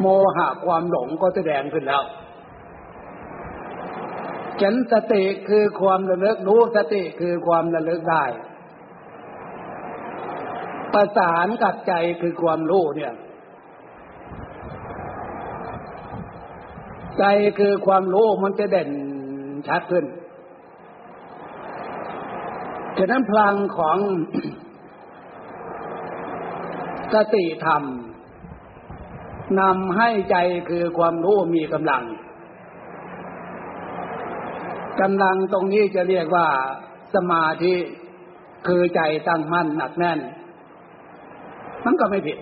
[0.00, 0.06] โม
[0.36, 2.04] หะความหลงก็แสดงขึ้นแล้ว
[4.60, 8.24] ฉันสติคือความระลึกรู้สติคือความระลึกได้
[10.92, 13.14] ประสานกับใจคือความรู้เนี่ย
[17.18, 17.24] ใจ
[17.58, 18.90] คือความรู้มันจะเด่น
[19.68, 20.04] ชัดขึ้น
[22.98, 23.98] ฉะนั้นพลังของ
[27.12, 27.82] สติธรรม
[29.60, 30.36] นำให้ใจ
[30.68, 32.04] คือความรู้มีกำลัง
[35.00, 36.46] กำลังตรงนี้จะเรียกว่า
[37.14, 37.74] สมาธิ
[38.66, 40.20] คือใจตั้งมั่นหนักแน่น
[41.84, 42.38] มันก็ไม่ผิด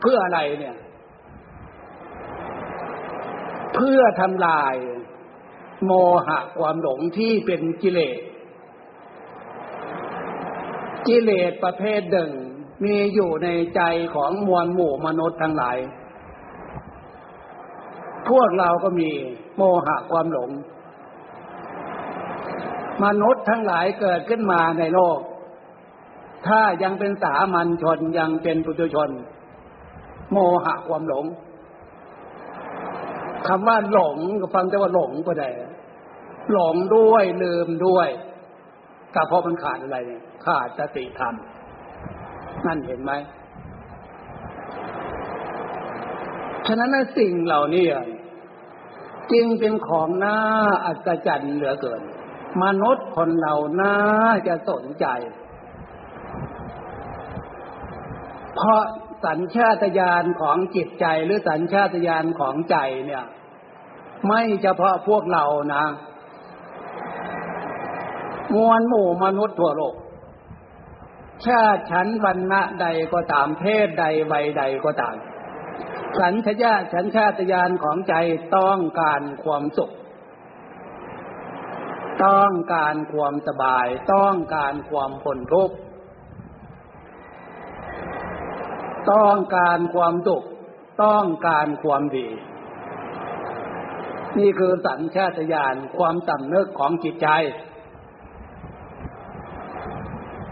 [0.00, 0.76] เพื่ออะไรเนี่ย
[3.74, 4.74] เพื่อทำลาย
[5.84, 5.92] โม
[6.26, 8.16] หะความหลงที่เป็นกิเลส
[11.08, 12.30] กิเลสประเภทหนึ่ง
[12.84, 13.82] มีอยู่ในใจ
[14.14, 15.76] ของมวลหมู่มนุษย์ทั้งหลาย
[18.28, 19.10] พวกเราก็มี
[19.56, 20.50] โมหะความหลง
[23.04, 25.18] มนุษย์ทั้งหลายเกิดขึ้นมาในโลก
[26.46, 29.10] ถ้ายังเป็นสามัญชนยังเป็นปุถุชน
[30.32, 31.24] โมหะความหลง
[33.46, 35.48] คำว่าหลงก็ฟังแต่ว่าหลงก็ได้
[36.52, 38.08] หลงด้วยลืมด้วย
[39.14, 39.98] ก็เพราะมันขาดอะไร
[40.44, 41.34] ขาดสติธรรม
[42.66, 43.12] นั่นเห็นไหม
[46.66, 47.86] ฉะนั้นสิ่งเหล่านี้
[49.32, 50.36] จึงเป็นของน่า
[50.86, 52.02] อัศจรรย์เหลือเกิน
[52.62, 53.96] มนุษย์คนเราน่า
[54.48, 55.06] จะสนใจ
[58.54, 58.82] เพราะ
[59.26, 63.24] สัญชาตญาณของจิตใจหรือสัญชาตญาณของใจเนี่ย
[64.26, 65.84] ไม่เฉพาะพวกเรานะ
[68.54, 69.94] มวลหมู่มนุษย์ทั่วโลก
[71.46, 75.16] ชาติชั้นวรรณะใดก็ตามเพศใดวัยใดก็ตาม
[76.20, 78.14] สัญชาตสัญชาตญาณของใจ
[78.56, 79.90] ต้องการความสุข
[82.24, 85.76] ต้องการความสบาย ต้องการความพ้นทุกข์
[89.12, 90.44] ต้องการความสุข
[91.04, 92.28] ต้องการความดี
[94.38, 97.28] นี่คือสัญชาตญาณความสำนึกของจิตใจ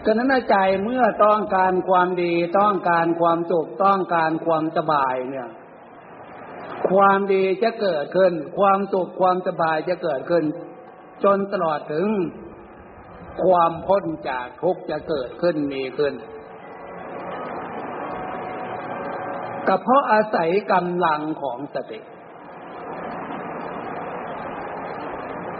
[0.06, 5.48] ฉะนั้นใจเมื่อต้องการความดีต้องการความสุขต้องการความสบายเนี่ย
[6.90, 10.44] ความดีจะเกิดขึ้น ความสุขความสบายจะเกิดขึ้น
[11.24, 12.06] จนตลอดถึง
[13.44, 16.14] ความพ้นจากทุกข์จะเกิดขึ้นมีขึ้น
[19.66, 21.98] ก็เพราะอาศัยกำลังของสติ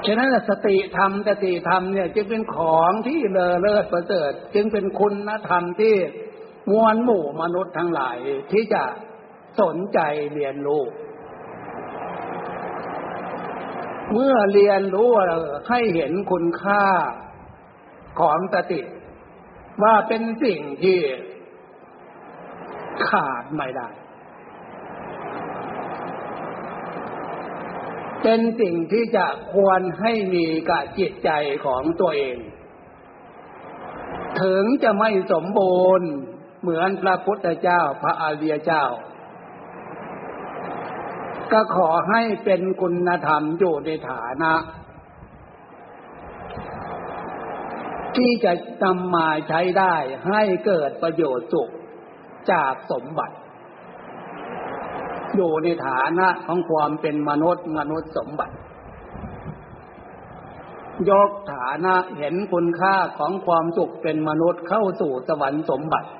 [0.06, 5.94] ฉะนั้นสติธรรมสติธรรมเนี่ยจึงเป็นของที่เลอเลิศประเสริฐจึงเป็นคุณธรรมที่
[6.70, 8.16] มวลหมู่มนุษย์ทั้งหลาย
[8.52, 8.82] ที่จะ
[9.60, 9.98] สนใจ
[10.34, 10.82] เรียนรู้
[14.12, 15.08] เมื่อเรียนรู้
[15.68, 16.84] ให้เห็นคุณค่า
[18.20, 18.80] ของสติ
[19.82, 20.98] ว่าเป็นสิ่งที่
[23.08, 23.88] ขาดไม่ได้
[28.24, 31.30] เป็นสิ่งที่จะควรให้มีกับจิตใจ
[31.66, 32.36] ของตัวเอง
[34.42, 36.08] ถึงจะไม่สมบูรณ์
[36.60, 38.84] เหมือนพระพุทธเจ้าพระอาริยเจ้า
[41.52, 44.54] ก็ขอให้เป็นคุณธรรมอยู่ในฐานะ
[48.16, 48.52] ที่จะ
[48.84, 49.94] นำมาใช้ได้
[50.28, 51.70] ให้เกิดประโยชน์สุข
[52.52, 53.36] จากสมบัติ
[55.36, 58.54] อยู่ในฐานะของความเป็นมนุษย์มนุษย์สมบัติ
[61.10, 66.10] ยกฐานะเห็นคุณค่าของความสุขเป็นมนุษย์เข้าสู่สวรรค์สมบัติ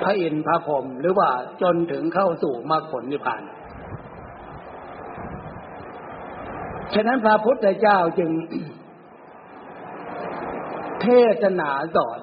[0.00, 1.30] พระอินทร์พระพรหมหรือว่า
[1.62, 3.42] จนถึงเข้าสู่มรรคผลนิพพาน
[6.94, 8.30] ฉะนั้นพระพุทธเจ้าจึง
[11.02, 11.06] เท
[11.42, 12.22] ศนาสอน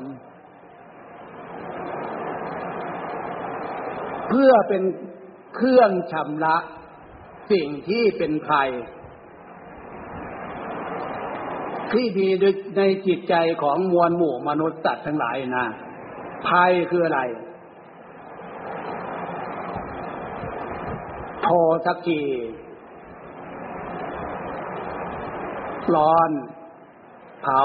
[4.29, 4.83] เพื่อเป็น
[5.55, 6.57] เครื่องชำระ
[7.51, 8.69] สิ่งที่เป็นภัย
[11.91, 12.27] ที่ดี
[12.77, 15.65] ในจิตใจของมวลหมู่มนุษย์สัตว์ทั้งหลายนะ
[16.47, 17.21] ภัยคืออะไร
[21.41, 21.47] โท
[21.85, 22.21] สักที
[25.95, 26.29] ร้อน
[27.41, 27.61] เผา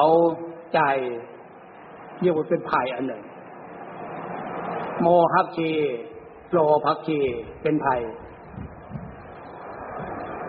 [0.75, 0.81] ใจ
[2.21, 3.23] เรียกว่าเป็นภัยอันหนึ่ง
[5.01, 5.73] โมหักชี
[6.53, 7.21] โลภักชี
[7.63, 8.01] เป็นภัย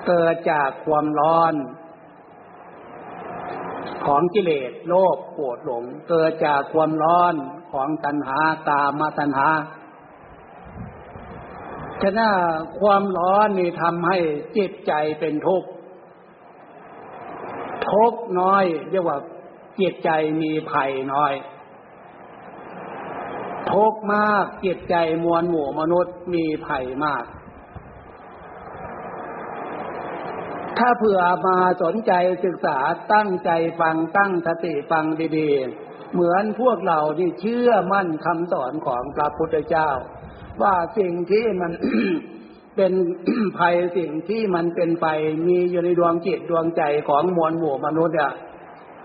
[0.07, 1.53] เกิดจากความร้อน
[4.05, 7.33] ของกิเลสโลภโกรธหลง เกิดจากความร้อน
[7.71, 9.47] ของตัณหากามาตัณหา
[12.01, 12.33] ฉะนั้น
[12.79, 14.17] ความร้อนนี่ทำให้
[14.57, 15.69] จิตใจเป็นทุกข์
[17.89, 19.17] ทุกข์น้อย เรียกว่า
[19.79, 20.09] จิตใจ
[20.41, 21.33] มีภัยน้อย
[23.73, 27.23] ทุกมากจิตใจมวลหมู่มนุษย์มีภัยมาก
[30.77, 32.11] ถ้าเผื่อมาสนใจ
[32.45, 32.77] ศึกษา
[33.13, 35.05] ตั้งใจฟังตั้งสติฟัง
[35.37, 39.89] ดีๆ เหมือนพวกเราที่เชื่อมั่นคำสอนของพระพุทธเจ้า
[40.61, 41.71] ว่าสิ่งที่มัน
[42.75, 42.93] เป็น
[43.59, 45.07] ภัยสิ่งที่มันเป็นไป
[45.47, 48.33] มีอยู่ในดวงจิตดวงใจของมวลหมู่มนุษย์อะ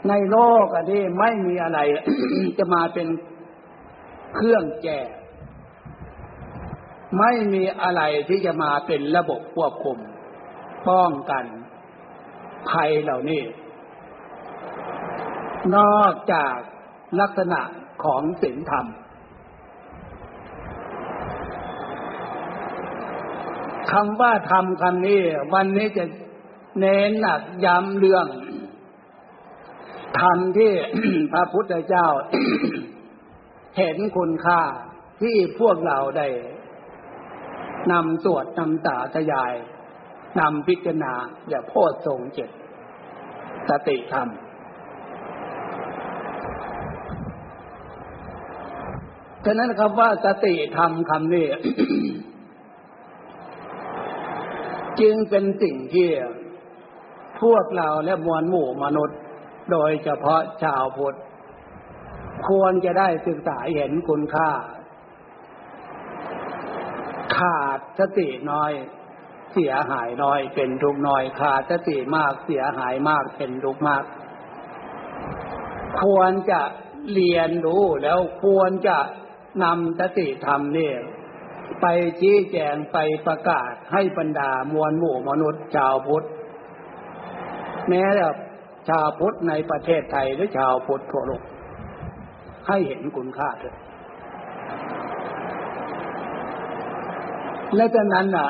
[0.09, 1.79] ในโลกอันนี้ไม่มีอะไร
[2.59, 3.07] จะมาเป็น
[4.35, 5.01] เครื่องแก้
[7.19, 9.99] ไม่มีอะไรที่จะมาเป็นระบบควบคุม
[10.89, 11.45] ป้องกัน
[12.71, 13.43] ภัยเหล่านี้
[15.77, 16.57] นอกจาก
[17.21, 17.61] ลักษณะ
[18.05, 18.87] ของศีลธรรม
[23.93, 25.21] คำว่าธรรมคำนี้
[25.55, 26.05] วันนี้จะ
[26.79, 28.27] เน้นหนักย้ำเรื่อง
[30.21, 30.73] ธรรมที่
[31.33, 32.07] พระพุทธเจ้า
[33.77, 34.61] เห็นคุณค่า
[35.23, 36.29] ที่พวกเราได้
[37.93, 39.55] นำสวดนำตาทยาย
[40.41, 41.13] นำพิจารณา
[41.49, 42.51] อย่าโพดทรงเจ็ด
[43.69, 44.29] สติธรรม
[49.45, 51.47] ฉะนั้นคำว่าสติธรรมคำนี้
[55.01, 56.09] จึงเป็นสิ่งที่
[57.43, 59.19] พวกเราและมวลหมู่มนุษย์
[59.73, 61.19] โดยเฉพาะชาวพุทธ
[62.49, 64.51] ควรจะได้ศึกษาเห็นคุณค่า
[67.37, 68.73] ขาดสติน้อย
[69.53, 74.05] เสียหายน้อยเป็นทุกน้อย ขาดสติมากเสียหายมากเป็นทุกมาก
[76.01, 76.63] ควรจะ
[77.13, 78.99] เรียนรู้แล้วควรจะ
[79.65, 80.93] นำสติธรรมนี่
[81.81, 81.87] ไป
[82.21, 86.27] ชี้แจงไปประกาศให้บรรดามวลหมู่มนุษย์ชาวพุทธ
[87.89, 88.29] แม้แต่
[88.89, 91.43] ชาวพุทธในประเทศไทยหรือชาวพุทธทั่วโลก
[92.69, 93.77] ให้เห็นคุณค่าเถอะ
[97.77, 98.49] และจากนั้นอะ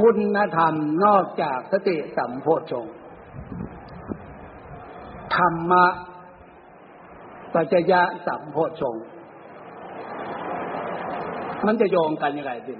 [0.00, 0.74] คุณธรรม
[1.04, 2.86] นอกจากสติสัมโพชง
[5.36, 5.86] ธรรมะ
[7.54, 8.96] ปัจจยะสัมโพชง
[11.66, 12.72] มันจะโยงกันยังไงสิ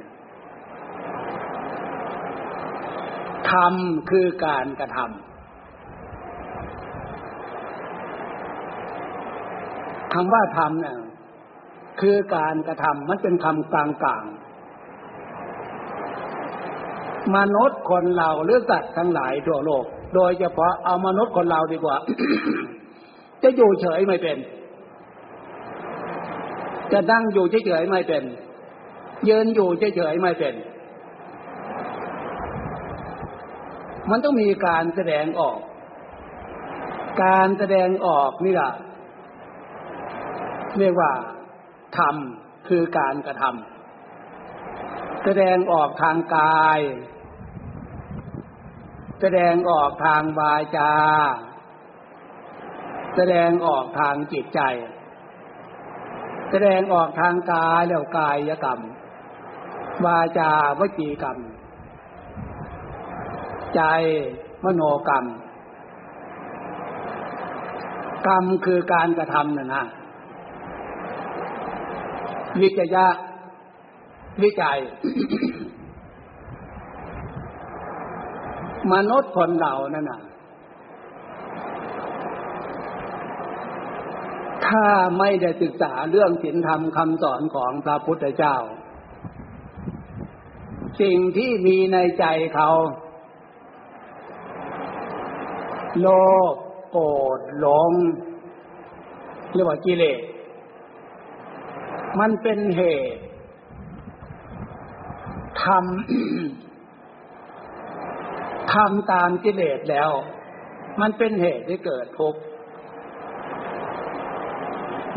[3.50, 3.74] ธรรม
[4.10, 5.31] คือการกระทำ
[10.14, 10.96] คำว่าธรรมเนี่ย
[12.00, 14.52] คือการกระทำมันเป็นคำกลางๆ
[17.36, 19.84] มนุษย์คนเราหรือสัตว์ทั้งหลายทั่วโลก
[20.14, 21.96] โดยเฉพาะเอามนุษย์คนเราดีกว่า
[23.42, 24.38] จะอยู่เฉยไม่เป็น
[26.92, 28.22] จะนั่งอยู่เฉยๆไม่เป็น
[29.28, 30.54] ยืนอยู่เฉยๆไม่เป็น
[34.10, 35.58] มันต้องมีการแสดงออก
[37.24, 38.72] การแสดงออกนี่แหละ
[40.78, 41.12] เรียกว่า
[41.98, 42.16] ธรรม
[42.68, 46.80] คือการกระทำแสดงออกทางกาย
[49.20, 50.92] แสดงออกทางวาจา
[53.16, 54.60] แสดงออกทางจิตใจ
[56.50, 58.80] แสดงออกทางกายแล้วกายกรรม
[60.06, 61.38] วาจาวจีกรรม
[63.74, 63.80] ใจ
[64.64, 65.24] มโนกรรม
[68.26, 69.84] กรรมคือการกระทำนะนะ
[72.60, 73.06] วิจยะ
[74.42, 74.78] วิจัย
[78.92, 80.20] มนุษย์คนเรานั่นน่ะ
[84.66, 84.86] ถ้า
[85.18, 88.56] ไม่ได้ศึกษาเรื่องศีลธรรมคำสอนของพระพุทธเจ้า
[91.00, 92.24] สิ่งที่มีในใจ
[92.54, 92.70] เขา
[96.00, 96.06] โล
[96.52, 96.54] ภ
[96.90, 97.06] โกร
[97.38, 97.92] ธหลง
[99.54, 100.20] เรียกว่ากิเลส
[102.20, 102.82] มันเป็นเห
[103.14, 103.22] ตุ
[105.62, 105.82] ทำ
[108.72, 110.10] ทำตามกิเลสแล้ว
[111.00, 112.40] มันเป็นเหตุที่เกิดทุกข์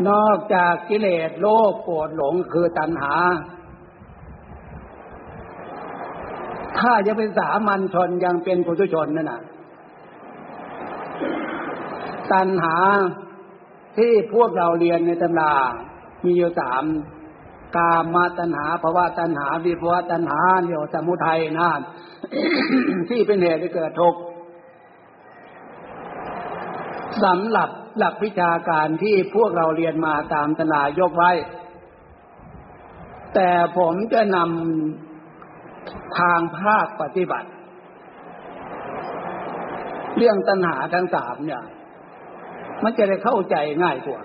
[0.08, 3.14] นอกจากกิเลสโลภโกรธหลงคือตัณหา
[6.78, 9.42] ถ้ายังเป็นสามัญชนยังเป็นปุถุชนนั่นน่ะ
[12.32, 12.76] ตัณหา
[13.96, 15.54] ที่พวกเราเรียนในตำรา
[16.24, 16.84] มีอยู่สาม
[17.76, 21.70] กามาตัณหาภาวะตัณหาวิภวะตัณหาเดี๋ยวสมุทัยนะ
[23.08, 24.20] ที่เป็นเหตุให้เกิดทุกข์
[27.24, 31.32] สำหรับหลักวิชาการที่พวกเราเรียนมาตามตำรายกไว้
[33.34, 37.48] แต่ผมจะนำทางภาคปฏิบัติ
[40.16, 41.62] เรื่องตัณหาทั้งสามเนี่ย
[42.82, 44.20] มันจะได้เข้าใจง่ายกว่า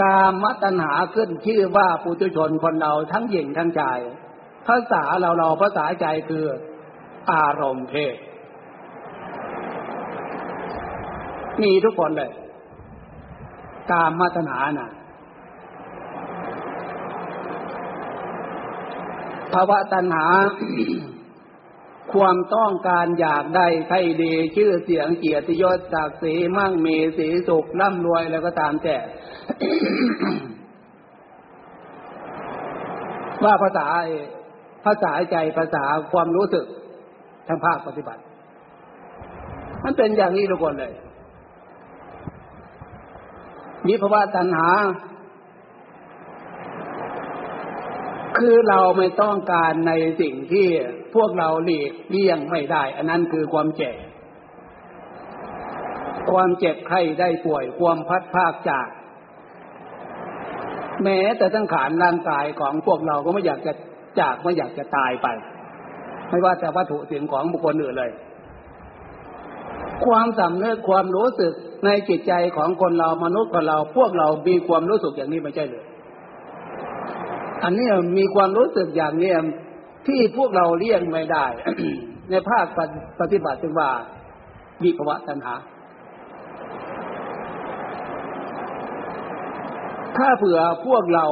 [0.00, 4.00] กามตัณหาขึ้นชื่อว่าปุถุชนคนเราทั้งหญิงทั้งชาย
[4.66, 6.44] ภาษาเราเราภาษาใจคือ
[7.32, 8.16] อารมณ์เพศ
[11.62, 12.32] มีทุกคนเลย
[13.90, 14.90] กามมาตนาน่ะ
[19.52, 20.26] ภาวะตัณหา
[22.14, 28.96] ความต้องการอยากได้ใช่ดี ชื่อเสียงเกียรติยศศักดิ์ศรีมั่งมีสีสุขร่ำรวยแล้วก็ตามแต่
[33.44, 33.86] ว่าภาษา
[34.84, 36.66] ภาษาใจภาษาความรู้สึก
[37.46, 38.22] ทางภาคปฏิบัติ
[39.84, 40.92] มันเป็นอย่างนี้ทุกคนเลย
[43.86, 44.68] วิภาวะตัณหา
[48.38, 50.68] คือเราไม่ต้องการในสิ่งที่
[51.14, 53.94] พวกเราหลีกเลี่ยงไม่ได้ อันนั้นคือความเจ็บ
[56.30, 58.88] ความเจ็บไข้ได้ป่วย ความพัดภาคจาก
[61.02, 63.72] แม้แต่ทั้งขานร่างกายของพวกเราก็ไม่อยากจะ
[64.20, 65.26] จากไม่อยากจะตายไป
[66.28, 68.12] ไม่ว่าแต่วัตถุสิ่งของบุคคลอื่นเลย
[70.06, 71.52] ความสำเนึกความรู้สึก
[71.84, 75.84] ในจิตใจของคนเรามนุษย์คนเราพวกเรามีความรู้สึกอย่างนี้ไม่ใช่เลย
[77.62, 77.86] อันนี้
[78.18, 79.32] มีความรู้สึกอย่างนี้
[80.06, 81.46] ที่พวกเราเลี่ยงไม่ได้
[82.30, 82.66] ในภาค
[83.20, 83.90] ปฏิบัติจึงว่า
[84.82, 85.54] วิภวะตัณหา
[90.16, 91.24] ถ้าเผื่อพวกเรา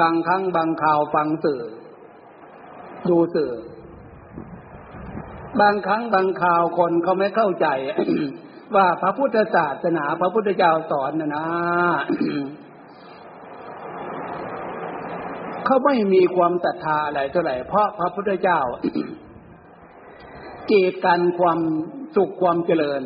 [0.00, 1.62] บางครั้งบางข่าวฟังสื่อ
[3.08, 3.52] ดูสื่อ
[5.60, 7.66] บางครั้งบางข่าวคนเขาไม่เข้าใจ
[8.76, 11.46] ว่าพระพุทธศาสนา พระพุทธเจ้าสอนนะนะ
[15.68, 18.60] เขาไม่มีความศรัทธาอะไรเท่าไหร่เพราะพระพุทธเจ้า
[20.70, 21.58] กีดกันความ
[22.16, 23.02] สุขความเจริญ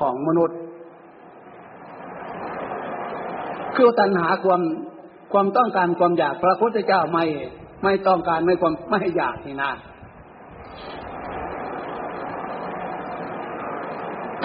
[0.00, 0.58] ของมนุษย์
[3.76, 4.62] คือตัณหาความ
[5.32, 7.24] ความต้องการความอยากพระพุทธเจ้าไม่
[7.84, 9.72] ไม่ต้องการไม่ความไม่อยากนี่นะ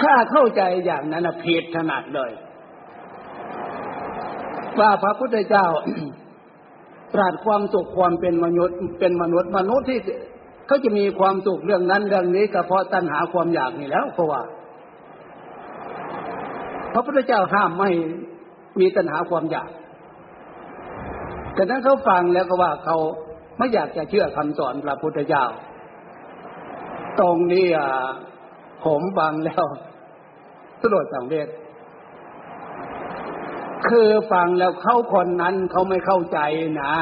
[0.00, 2.32] ถ้าเข้าใจอย่างนั้นผิดถนัดเลย
[4.80, 5.66] ว่าพระพุทธเจ้า
[7.14, 10.00] ตรัสความสุขความเป็นมนุษย์เป็นมนุษย์มนุษย์ที่
[10.66, 14.42] เขาจะมีความสุขเรื่องนั้นเรื่องนี้ก็เพราะตัณหาความอยากนี่แล้วเพราะว่า
[16.92, 17.90] พระพุทธเจ้าห้ามไม่
[18.80, 19.70] มีตัณหาความอยาก
[21.54, 22.96] แต่นั้นเขาฟังแล้วก็ว่าเขา
[23.58, 25.44] ไม่อยากจะเชื่อคำสอนพระพุทธเจ้า
[27.20, 27.66] ตรงนี้
[28.84, 29.64] ผมฟังแล้ว
[30.80, 31.48] สลดสังเวช
[33.88, 36.38] คือฟังแล้วเขาคนนั้นเขาไม่เข้าใจ
[36.80, 36.94] นะ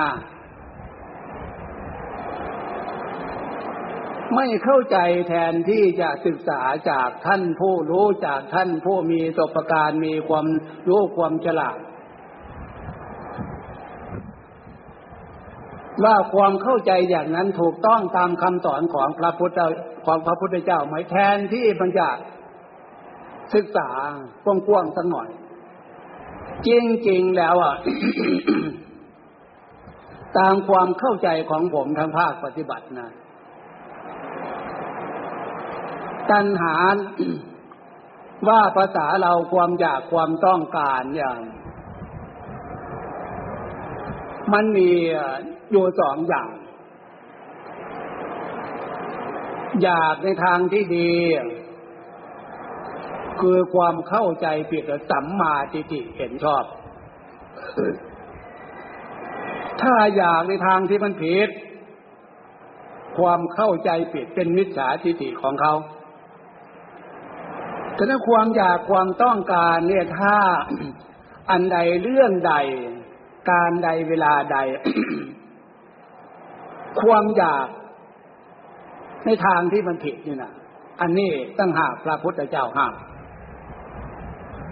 [4.34, 4.98] ไม่เข้าใจ
[5.28, 6.60] แทนที่จะศึกษา
[6.90, 10.46] จากท่านผู้รู้จากท่านผู้มีตบการมีความ
[10.88, 11.78] รู้ความฉลาด
[16.04, 19.58] ว่าความเข้าใจอย่างนั้นถูกต้องตามคำสอนของพระพุทธ
[20.06, 22.08] ของพระพุทธเจ้าไหมแทนที่มันจะ
[23.54, 23.90] ศึกษา
[24.44, 25.28] กว้างๆสักหน่อย
[26.66, 26.68] จ
[27.08, 27.76] ริงๆแล้วอะ
[30.38, 33.10] ตามความเข้าใจของผมทางภาคปฏิบัตินะ
[36.30, 36.76] ตัณหา
[38.48, 41.40] ว่าภาษาเราความอยากความต้องการอย่าง
[44.52, 44.90] มันมี
[45.70, 46.50] อยู่สองอย่าง
[49.82, 51.10] อยากในทางที่ดี
[53.42, 56.64] คือความเข้าใจผิดสัมมาทิฏฐิเห็นชอบ
[59.82, 61.48] ถ้าอยากในทางที่มันผิด
[63.18, 65.74] ความเข้าใจผิดเป็นมิจฉาทิฏฐิของเขา
[67.94, 70.36] แต่ถ้าความอยากความต้องการเนี่ยถ้า
[71.50, 72.54] อันใดเรื่องใด
[73.50, 74.58] การใดเวลาใด
[77.00, 77.66] ความอยาก
[79.24, 80.52] ในทางที่มันผิดนี่นะ
[81.00, 82.94] อันนี้ตั้งหากพระพุทธเจ้าห้าม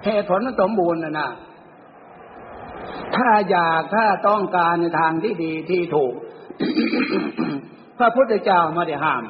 [0.05, 1.31] เหตุผลสมบูรณ์นะนะ
[3.17, 6.15] ถ้าอยากถ้าต้องการในทางที่ดีที่ถูก
[7.99, 9.25] พระพุทธเจ้าไม่ได้ห้าม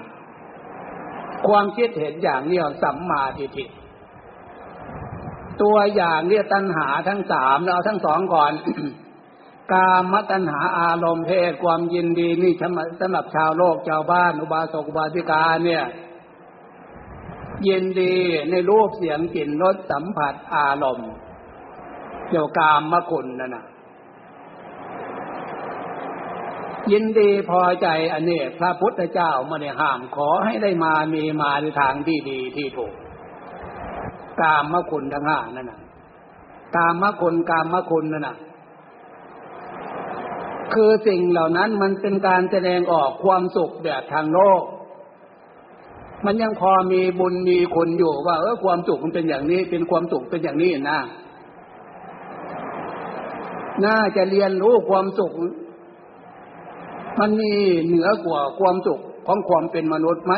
[1.49, 3.65] ความคิดเห็นอย่างนี้สัมมาทิฏฐิ
[5.63, 8.53] ตัวอย่างเนี่ยตัณหาทั้งสามเราทั้งสองก่อน
[9.73, 15.83] กามตัณหาอารมณ์เพศความยินดีนี่สำหรับชาวโลกชาวบ้าน อุบาสกอุบาสิกาเนี่ย
[17.69, 18.15] ยินดี
[18.51, 21.11] ในรูปเสียงกลิ่นรสสัมผัสอารมณ์
[22.29, 23.65] เกี่ยวกามมคุณนั่นนะ
[26.93, 32.93] ยินดีพอใจอันนี้พระพุทธเจ้าไม่ได้ห้ามขอให้ได้มามีมาในทางที่ดีที่ถูก
[34.41, 35.81] กามมคุณทั้งห้านั่นน่ะ
[36.77, 38.37] กามมคุณกามมคุณนั่นน่ะ
[40.75, 44.63] คือสิ่งเหล่านั้นมันเป็นการแสดงออกความสุขแบบทางโลก
[46.25, 51.01] มันยังพอมีบุญมีคุณอยู่ว่า เออความสุขมันเป็นอย่างนี้ เป็นความสุขเป็นอย่างนี้นะ
[53.85, 55.33] น่าจะเรียนรู้ความสุข
[57.21, 57.53] มันมี
[57.87, 60.35] เหนือกว่าความสุขของความเป็นมนุษย์ไหม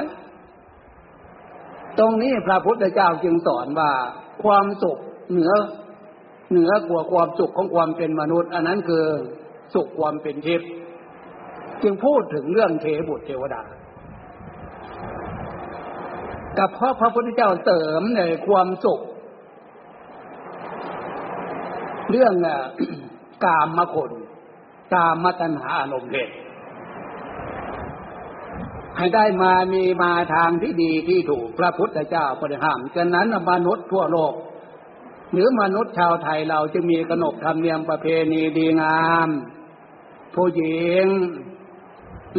[1.99, 3.91] ตรงนี้พระพุทธเจ้าจึงสอนว่า
[4.45, 4.99] ความสุข
[5.31, 5.53] เหนือ
[6.51, 9.05] เหนือกว่าความสุขของความเป็นมนุษย์ อันนั้นคือ
[9.75, 10.61] สุขความเป็นเทพ
[11.83, 13.63] จึงพูดถึงเรื่องเทบุตรเทวดา
[16.59, 19.01] กับเพราะพระพุทธเจ้าเสริมในความสุข
[22.11, 22.35] เรื่อง
[23.45, 24.13] กามมคุณ
[24.95, 26.31] กามมตัณหาอารมณ์เพศ
[28.97, 34.35] ให้ได้มามีมาทางที่ดีที่ถูกพระพุทธเจ้าปริหามฉะนั้นมนุษย์ทั่วโลก
[35.33, 39.29] หรือมนุษย์ชาวไทยเราจะมีขนบธรรมเนียมประเพณีดีงาม
[40.35, 41.07] ผู้หญิง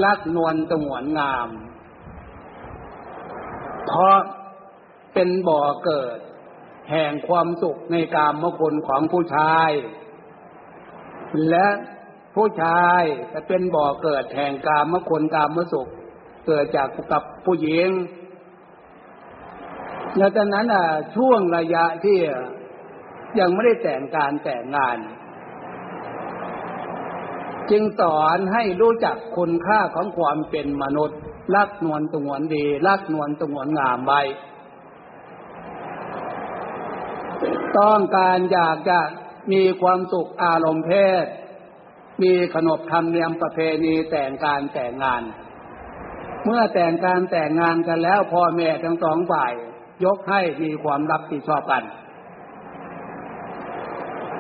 [0.04, 1.48] รักนวลตงวนงาม
[3.90, 4.18] เพราะ
[5.14, 6.18] เป็นบ่อเกิด
[6.92, 9.70] แห่งความสุขในกามมคุณของผู้ชาย
[11.50, 11.68] และ
[12.36, 13.02] ผู้ชาย
[13.34, 15.90] จะเป็นบ่อเกิดแห่งกามมคุณกามมสุข
[16.48, 17.90] เกิดจากกับผู้หญิง
[20.18, 20.86] แล้วจากนั้นอะ
[21.16, 22.18] ช่วงระยะที่
[23.40, 24.98] ยังไม่ได้แต่งการแต่งงาน
[27.72, 31.20] จึงสอนให้รู้จักคุณค่าของความเป็นมนุษย์
[31.56, 34.22] รักนวลตงวนดี รักนวลตงวนงามไว้
[37.80, 39.00] ต้องการอยากจะ
[39.52, 40.92] มีความสุขอารมณ์เพ
[41.24, 41.26] ศ
[42.22, 45.24] มีขนบธรรมเนียมประเพณีแต่งการแต่งงาน
[46.46, 49.54] เมื่อแต่งการแต่งงานกันแล้วพ่อแม่ทั้งสองฝ่าย
[50.06, 51.84] ยกให้มีความรับผิดชอบกัน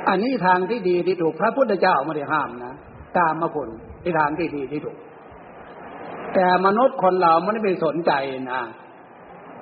[0.07, 2.75] อันนี้ทางที่ดีที่ถูกพระพุทธเจ้าไม่ได้ห้ามนะ
[3.17, 3.69] ตามมาผล
[4.03, 4.97] ที่ทางที่ดีที่ถูก
[6.33, 8.11] แต่มนุษย์คนเราไม่ได้ไปสนใจ
[8.53, 8.61] นะ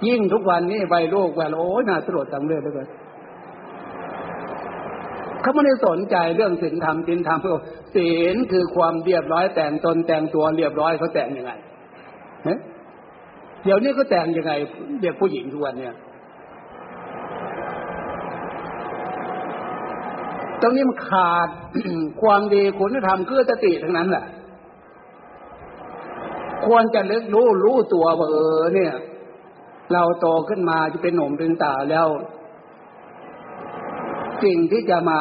[0.07, 2.89] ยิ่งทุกวันนี้ใบโลกแวลโอ้ยน่าสลดจังเลยเลย
[5.41, 7.59] เขาไม่ได้สนใจเรื่องศีลธรรมศีลธรรมเพื่อ
[7.95, 11.51] ศีลคือความเรียบร้อยแต่งตนแต่งตัวเรียบร้อยเขาแต่งยังไง
[13.63, 14.53] เดี๋ยวนี้เขาแต่งยังไง
[15.01, 15.95] เด็กผู้หญิงทุกวันเนี่ย
[20.61, 21.49] ตรงนี้มันขาด
[22.21, 24.25] ความดีคุณธรรมคือสติทั้งนั้นแหละ
[26.67, 28.93] ควรจะเลึกรู้รู้ตัวว่าเออเนี่ย
[29.93, 32.07] เราโตขึ้นมาจะเป็นหนุ่มเป็นสาวแล้ว
[34.43, 35.19] สิ่งที่จะมา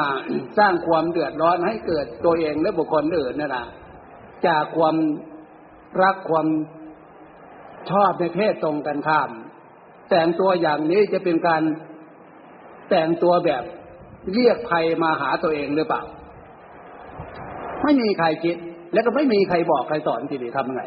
[0.58, 3.66] สร้างความเดือดร้อนให้เกิดตัวเองและบุคคลอื่นนั่นแหละ
[4.46, 4.96] จากความ
[6.02, 6.46] รักความ
[7.90, 9.30] ชอบในเพศตรงกันข้าม
[10.10, 11.62] แต่งตัวอย่างนี้จะเป็นการ
[12.90, 13.62] แต่งตัวแบบ
[14.34, 16.02] เรียกภัยมาหาตัวเองหรือเปล่า
[17.82, 18.56] ไม่มีใครคิด
[18.92, 20.82] แล้วก็ไม่มีใครบอกใครสอนทีนี้ทำไง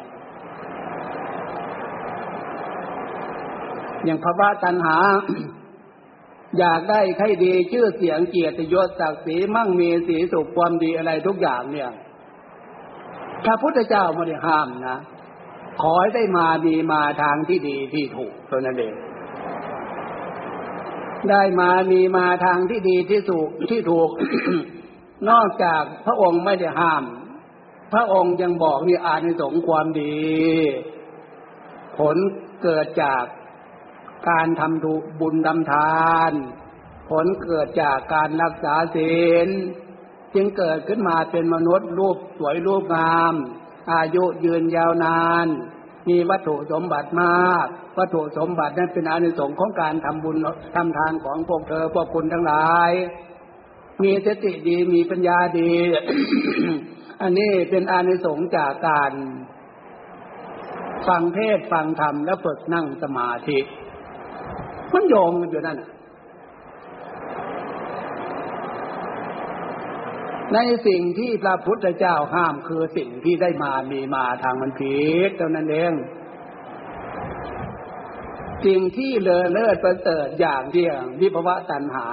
[4.05, 4.97] อย่างภาวะตัณหา
[6.59, 11.91] อยากได้ใครดีชื่อเสียงเกียรติยศศักดิ์ศรีมั่งมีสีสุขความดีอะไรทุกอย่างเนี่ย
[13.45, 14.97] พระพุทธเจ้าไม่ได้ห้ามนะ
[15.81, 18.93] ขอให้ได้มาดีมาทางที่ดีที่ถูกเท่านั้นเอง
[21.29, 24.09] ได้มามีมาทางที่ดีที่ถูกที่ถูก
[25.29, 27.03] นอกจากพระองค์ไม่ได้ห้าม
[27.93, 30.15] พระองค์ยังบอกนี่อานิสงส์ความดี
[31.97, 32.15] ผล
[32.63, 33.23] เกิดจาก
[34.27, 36.31] การทำบุญทำทาน
[37.09, 39.47] ผลเกิดจากการรักษาศีล
[40.35, 43.33] จึงเกิดขึ้นมาเป็นมนุษย์รูปสวยรูปงาม
[43.93, 45.47] อายุยืนยาวนาน
[46.09, 47.65] มีวัตถุสมบัติมาก
[47.97, 50.37] วัตถุสมบัตินั้นเป็นอานิสงส์ของการทำบุญ
[50.75, 52.91] ทำทานของพวกเธอพวกคุณทั้งหลาย
[54.03, 55.71] มีสติดีมีปัญญาดี
[57.21, 59.11] อันนี้เป็นอานิสงส์จากการ
[61.07, 63.59] ฟังเทศฟังธรรมแล้วฝึกนั่งสมาธิ
[64.93, 65.77] มันโยงกันอยู่นั่น
[70.53, 75.93] ในสิ่งที่พระพุทธเจ้าห้ามคือสิ่งที่ได้มามีมาทางมันผิดเท่านั้นเอง
[78.65, 82.07] สิ่งที่เลอเลิศประเสริฐอย่างเดียววิภวะตัณหา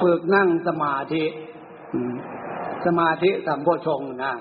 [0.00, 1.24] ฝึกนั่งสมาธิ
[2.86, 4.34] สมาธิสัมโพชงนะ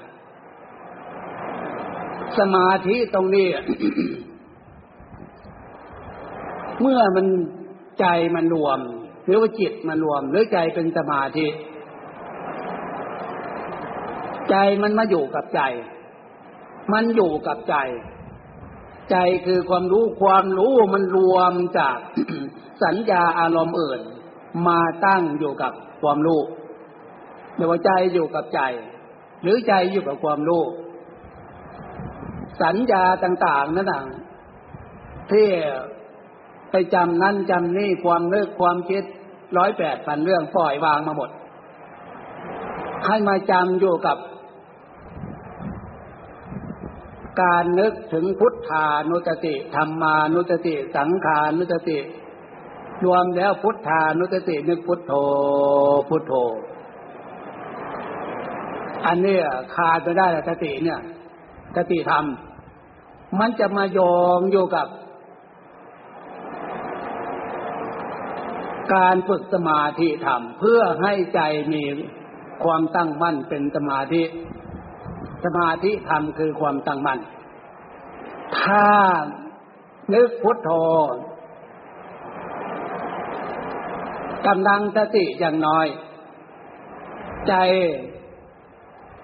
[2.40, 3.48] สมาธิตรงนี้
[6.82, 7.26] เมื่อมัน
[8.00, 8.06] ใจ
[8.36, 8.80] มันรวม
[9.26, 11.48] หรือว่าจิตมันรวม หรือใจเป็นสมาธิ
[14.50, 15.62] ใจมันมาอยู่กับใจ
[16.94, 17.76] มันอยู่กับใจ
[19.12, 21.98] ใจคือความรู้ความรู้มันรวมจาก
[22.84, 24.02] สัญญาอารมณ์อื่น
[24.68, 26.42] มาตั้งอยู่กับความรู้
[27.56, 28.62] เดี๋ยวใจอยู่กับใจ
[29.42, 30.64] หรือใจอยู่กับความรู้
[32.62, 34.06] สัญญาต่าง ๆนั่นเอง
[35.32, 35.48] ที่
[36.72, 39.04] ไปจำนั่นจำนี่ความนึกความคิด
[39.58, 41.30] ร้อยแปดพันเรื่องปล่อยวางมาหมด
[43.06, 44.18] ให้มาจำอยู่กับ
[47.42, 52.00] การนึกถึงพุทธานุสติธรรมานุสติ สังขานุสติ
[53.06, 55.14] รวมแล้วพุทธานุสตินึกพุทโธ
[56.10, 56.34] พุทโธ
[59.06, 59.38] อันนี้
[59.76, 61.00] ขาดไปได้สติเนี่ย
[61.76, 62.26] สติธรรม
[63.40, 64.00] มันจะมาโย
[64.38, 64.88] งอยู่กับ
[68.94, 71.42] การฝึกสมาธิธรรมเพื่อให้ใจ
[71.74, 71.84] มี
[72.64, 74.24] ความตั้งมั่นเป็นสมาธิ
[75.46, 77.20] สมาธิธรรมคือความตั้งมั่น
[78.60, 78.88] ถ้า
[80.14, 80.70] นึกพุทโธ
[84.48, 85.88] กำลังสติอย่างน้อย
[87.48, 87.54] ใจ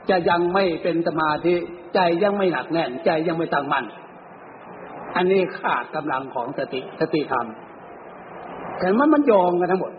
[0.10, 1.56] จะยังไม่เป็นสมาธิ
[1.96, 3.86] ใจยังไม่หนักแน่น ใจยังไม่ตั้งมั่น
[5.16, 7.48] อันนี้ขาดกำลังของสติสติธรรม
[8.82, 9.94] แต่มันมันโยงกันทั้งหมด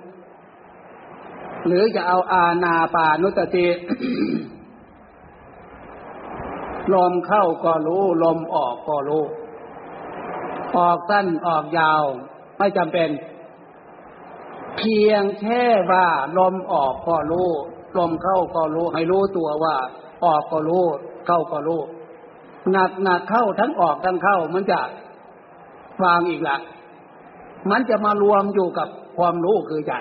[1.67, 3.67] หรือจะเอาอาณาปานุสติ
[6.95, 9.25] ลมเข้าก็รู้ลมออกก็รู้
[10.77, 12.03] ออกสั้นออกยาว
[12.59, 13.11] ไม่จำเป็น
[14.77, 16.07] เพียงแค่ว่า
[16.39, 17.51] ลมออกก็รู้
[17.99, 19.77] ลมเข้าก็รู้ ให้รู้ตัวว่า
[20.25, 20.85] ออกก็รู้
[21.27, 21.81] เข้าก็รู้
[22.73, 24.81] หนักหนักเข้าทั้งออกทั้งเข้ามันจะ
[26.05, 26.57] วางอีกละ
[27.71, 28.89] มันจะมารวมอยู่กับ
[29.19, 29.95] ความรู้คือใจ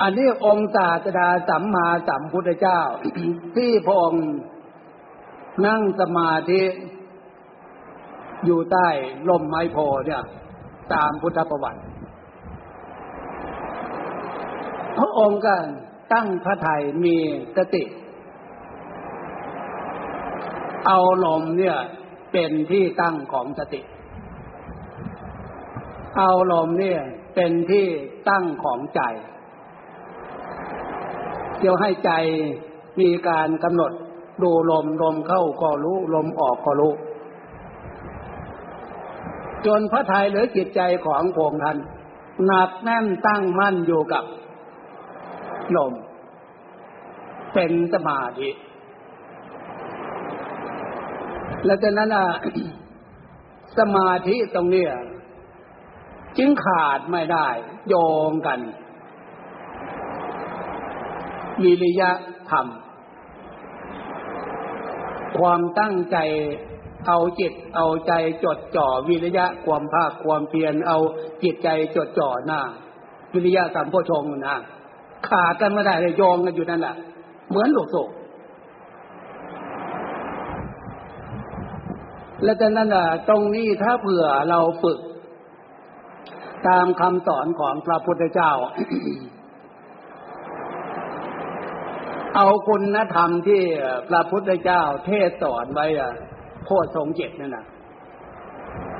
[0.00, 2.80] อันนี้องค์ศาสดาสัมมาสัมพุทธเจ้า
[3.56, 4.26] ที่พระองค์
[5.66, 6.62] นั่งสมาธิ
[8.44, 8.88] อยู่ใต้
[9.28, 10.22] ลมไม้โพเนี่ย
[10.92, 11.80] ตามพุทธประวัติ
[14.98, 15.54] พระองค์ก็
[16.12, 17.16] ตั้งพระไทยมี
[17.56, 17.84] สติ
[20.86, 21.78] เอาลมเนี่ย
[22.32, 23.80] เป็นที่ตั้งของสติ
[26.16, 27.00] เอาลมเนี่ย
[27.34, 27.86] เป็นที่
[28.28, 29.02] ตั้งของใจ
[31.58, 32.12] เดี๋ยวให้ใจ
[33.00, 33.92] มีการกำหนด
[34.42, 36.92] ดูลมลมเข้าก็รู้ลมออกก็รู้
[39.66, 41.78] จนพระทัยหรือจิตใจของพงท่าน
[42.46, 44.24] หนักแน่นตั้งมั่นอยู่กับ
[45.76, 45.92] ลม
[47.54, 48.48] เป็นสมาธิ
[51.64, 52.26] แล้วจากนั้นอะ
[53.78, 54.92] สมาธิตรงเนี้ย
[56.38, 57.48] จึงขาดไม่ได้
[57.88, 57.94] โย
[58.30, 58.60] งกัน
[61.62, 62.10] วิริยะ
[62.50, 62.66] ธรรม
[65.38, 66.18] ความตั้งใจ
[67.06, 68.12] เอาจิตเอาใจ
[68.44, 70.98] จดจ่อวิริยะความภาคความเพียรเอา
[71.42, 72.60] จิตใจจดจ่อหน้า
[73.32, 74.56] วิริยะสัมโพชงนะ
[75.28, 76.94] ขาดกันไม่ได้เลยโยงกันอยู่นั่นแหละ
[77.48, 78.04] เหมือนลูกโซ่
[82.44, 82.88] และจากนั้น
[83.28, 84.98] ตรงนี้ถ้าเผื่อเราฝึก
[86.68, 88.52] ตามคำสอนของพระพุทธเจ้า
[92.36, 93.62] เอาคุณธรรมที่
[94.08, 96.12] พระพุทธเจ้าเทศสอนไว้อะ
[96.64, 97.66] โคตรทรงเจ็ดนั่นนะ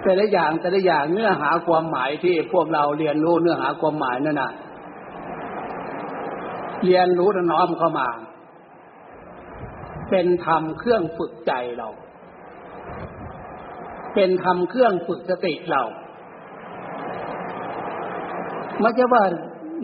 [0.03, 4.53] แต่ละอย่างแต่ละอย่างเนื้อหาความหมายที่พวกเราเรียนรู้เนื้อหาความหมายนั่นนะ
[6.85, 8.09] เรียนรู้น้อมเข้ามา
[10.11, 11.89] เป็นธรรมเครื่องฝึกใจเรา
[14.15, 15.83] เป็นธรรมเครื่องฝึกสติเรา
[18.81, 19.23] ไม่ใช่ว่า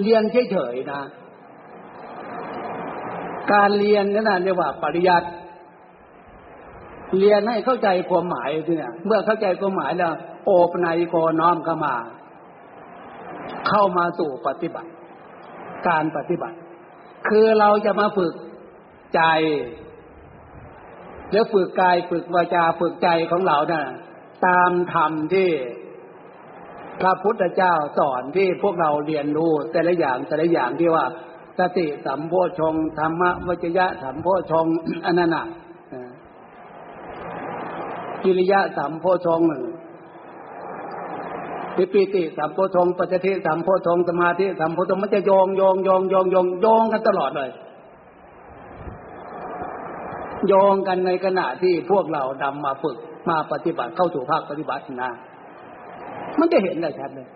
[0.03, 1.03] เรียนเฉยๆนะ
[3.53, 5.29] การเรียนนั่นนะเรียกว่าปริยัติ
[7.19, 10.13] เรียนให้เข้าใจความหมายเนี่ยเมื่อเข้าใจความหมายแล้ว
[10.45, 11.95] โอปนายโกน้อมเข้ามา
[13.69, 14.91] เข้ามาสู่ปฏิบัติ
[15.89, 16.57] การปฏิบัติ
[17.29, 18.33] คือเราจะมาฝึก
[19.15, 19.23] ใจ
[21.33, 23.83] แล้วฝึกกายฝึกวาจาฝึกใจของเรานะ่ะ
[24.47, 25.51] ตามธรรมที่
[27.01, 31.05] พระพุทธเจ้าสอนที่พวกเราเรียนรู้แต่ละอย่างแต่ละอย่างที่ว่า
[31.59, 34.67] สติสัมโพชงธรรมวจยะสัมโพชง
[35.07, 35.47] อันนั้นน่ะ
[38.25, 39.41] กิริยะสัมโพชง
[41.77, 47.51] ปิปิติสัมโพชงปัจจิสัมโพชงสมาธิสัมโพชงมันจะโยงโยงโยงโยงโยงโยงกันตลอดเลย
[50.49, 52.97] โยงกันในขณะที่พวกเราดำมาฝึก
[53.29, 55.11] มาปฏิบัติเข้าสู่ภาคปฏิบัตินะ
[56.39, 57.29] มันจะเห็นได้ชัดเลย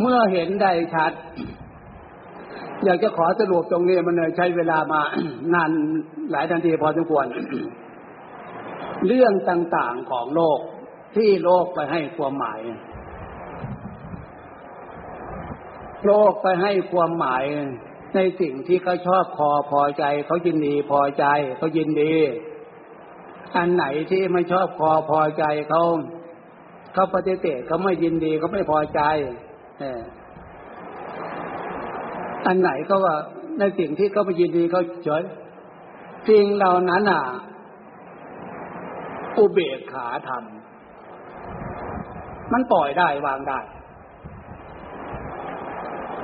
[0.00, 1.12] เมื่อเห็นได้ชัด
[2.84, 5.00] อยากจะขอสรุปตรงนี้มันเลยใช้เวลามา
[5.54, 5.70] นาน
[6.30, 7.26] หลายทันทีพอสมควร
[9.06, 10.58] เรื่องต่างๆของโลก
[11.16, 12.60] ที่โลกไปให้ความหมาย
[16.06, 17.44] โลกไปให้ความหมาย
[18.14, 21.24] ในสิ่งที่เขาชอบพอพอใจเขายินดีพอใจ
[21.56, 22.14] เขายินดี
[23.56, 25.82] อันไหนที่ไม่ชอบพอพอใจเขา
[26.94, 29.00] เขาปฏิเสธเขาไม่ยินดีเขาไม่พอใจ
[32.46, 33.16] อันไหนก็ว่า
[33.58, 35.22] ในสิ่งที่เขาไม่ยินดีเขาเฉย
[36.28, 37.22] สิ่งเหล่านั้นอะ
[39.36, 40.44] อุเบกขาธรรม
[42.52, 43.60] มันปล่อยได้วางได้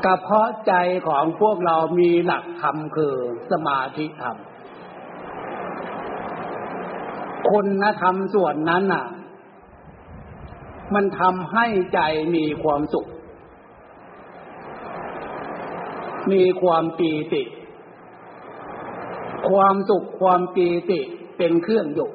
[0.04, 0.72] กระเพาะใจ
[1.06, 3.14] ของพวกเรามีหลักธรรมคือ
[3.50, 4.36] สมาธิธรรม
[7.50, 9.06] คุณธรรมส่วนนั้นน่ะ
[10.94, 12.00] มันทำให้ใจ
[12.34, 13.06] มีความสุข
[16.32, 17.42] มีความปีติ
[19.50, 21.00] ความสุขความปีติ
[21.38, 22.10] เป็นเครื่องอยู่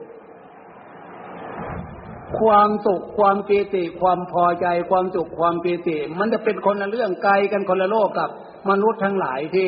[2.39, 8.29] ความสุขความปีติ ความพอใจความสุขความปีติ มันจะเป็นคนละเรื่องไกลกันคนละโลกกับ
[8.69, 9.67] มนุษย์ทั้งหลายที่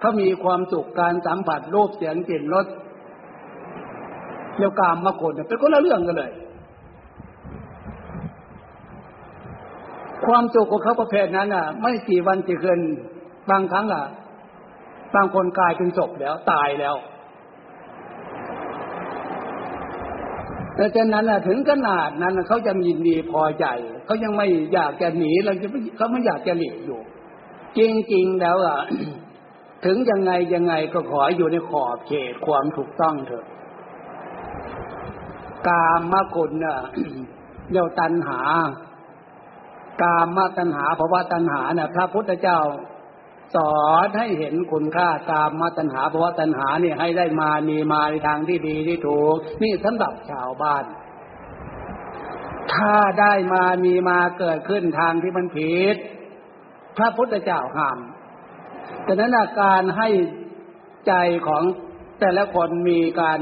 [0.00, 2.66] เขามีความสุขการสัมผัสรูปเสียงกลิ่นรส
[4.58, 6.32] แล้วกามมาคนเป็นคนละเรื่องกันเลย
[10.26, 12.80] ความสุขของเขาประเภทนั้นอะ ไม่กี่วันกี่คืน
[13.50, 14.04] บางครั้งอะ
[15.14, 16.94] บางคนกลายเป็นศพแล้วตายแล้ว
[20.76, 23.66] แต่ฉะนั้นถึงขนาดนั้นเขาจะยินดีพอใจ
[24.04, 25.66] เขายังไม่อยากจะหนีเราจะ
[25.96, 27.00] เขาไม่อยากจะหลีกอยู่
[27.78, 27.80] จ
[28.14, 28.80] ริงๆแล้วอะ
[29.84, 33.44] ถึงยังไงยังไงก็ขออยู่ในขอบเขตความถูกต้องเถอะ
[35.68, 36.78] กามคุณเนี่ย
[37.70, 38.40] เรียกตัณหา
[40.02, 42.58] กามตัณหาภาวะตัณหาเนี่ยพระพุทธเจ้า
[43.54, 50.84] สอนให้เห็นคุณค่ากามมาตัณหาภาะวะตัณหาเนี่ยให้ได้มามีมาในทางที่ดีที่ถูก นี่สำหรับชาวบ้าน
[52.74, 55.96] ถ้าได้มามีมาเกิดขึ้นทางที่มันผิด
[56.96, 57.98] พระพุทธเจ้าห้าม
[59.06, 60.08] ดังนั้นการให้
[61.06, 61.14] ใจ
[61.46, 61.62] ของ
[62.20, 63.40] แต่ละคนมีการ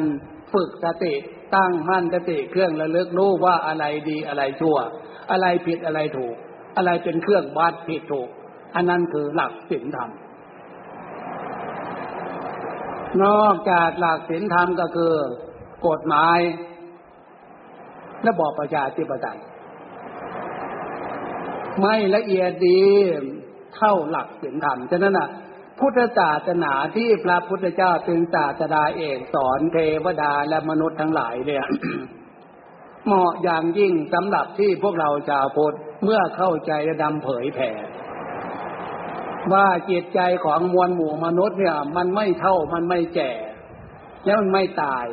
[0.52, 1.14] ฝึกสติ
[1.54, 4.76] ตั้งมั่นสติเครื่องระลึกรู้ว่าอะไรดีอะไรชั่ว
[5.30, 6.34] อะไรผิดอะไรถูก
[6.76, 8.28] อะไรเป็นเครื่องวัดผิดถูก
[8.74, 10.10] อันนั้นคือหลักศีลธรรม
[13.24, 15.12] นอกจากหลักศีลธรรมก็คือ
[15.86, 16.38] กฎหมาย
[18.26, 19.40] ระบอบประชาธิปไตย
[21.80, 22.82] ไม่ละเอียดดี
[23.74, 25.28] เท่าหลักศีลธรรม ฉะนั้นอะ
[25.78, 31.66] พุทธศาสนาที่พระพุทธเจ้าเป็นศาสดาเอกสอนเทวดาและมนุษย์ทั้งหลายเนี่ย
[33.06, 37.70] เหมาะอย่างยิ่งสำหรับที่พวกเราชาวพุทธเมื่อเข้าใจและดำเผยแผ่
[39.52, 43.32] ว่าจิตใจของมวลหมู่มนุษย์เนี่ย มันไม่เท่ามันไม่แก่
[44.24, 45.06] แล้วมันไม่ตาย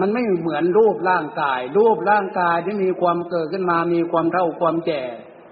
[0.00, 5.02] มันไม่เหมือนรูปร่างกาย รูปร่างกายที่มีความเกิดขึ้นมามีความเท่าความแก่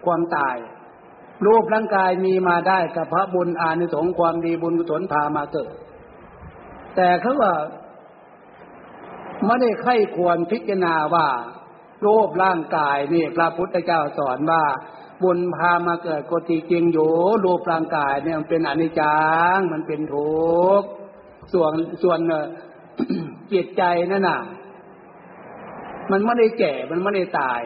[0.05, 0.57] ความตาย
[1.47, 5.75] รูปร่างกายมีมาได้กับพระบุญอานิสงส์ความดีบุญกุศลพามาเกิด
[6.97, 7.55] แต่เขาว่า
[9.47, 11.29] ไม่ได้ไข้ควรพิจารณาว่า
[12.07, 14.65] รูปร่างกายนี่พระพุทธเจ้าสอนว่า
[15.23, 17.11] บุญพามาเกิดกติจริงอยู่
[17.45, 19.19] รูปร่างกายเนี่ยมันเป็นอนิจจั
[19.57, 20.89] งมันเป็นทุกข์
[21.53, 22.19] ส่วนส่วน
[23.53, 24.41] จิตใจนั่นน่ะ
[26.11, 27.63] มันไม่ได้แก่มันไม่ได้ตาย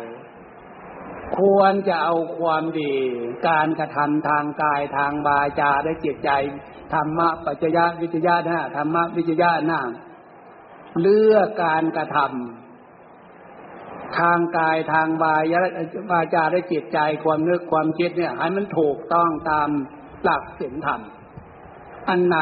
[1.39, 2.95] ควรจะเอาความดี
[3.49, 6.31] การกระทำทางกายทางบาจาและจิตใจ
[6.95, 9.81] ธรรมะปัจจยะวิจยะนะธรรมะวิจยะนะ
[11.01, 12.66] เลือกการกระทำ
[14.19, 15.61] ทางกายทางบายะ
[16.11, 19.69] บาจาและจิตใจความนึกความคิดเนี่ย ให้มันถูกต้องตาม
[20.25, 21.01] หลักศีลธรรม
[22.09, 22.39] อันไหน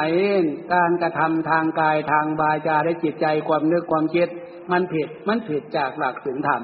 [0.75, 4.29] การกระทำทางกายทางบาจาและจิตใจความนึกความคิด
[4.73, 6.63] มันผิดมันผิดจากหลักศีลธรรม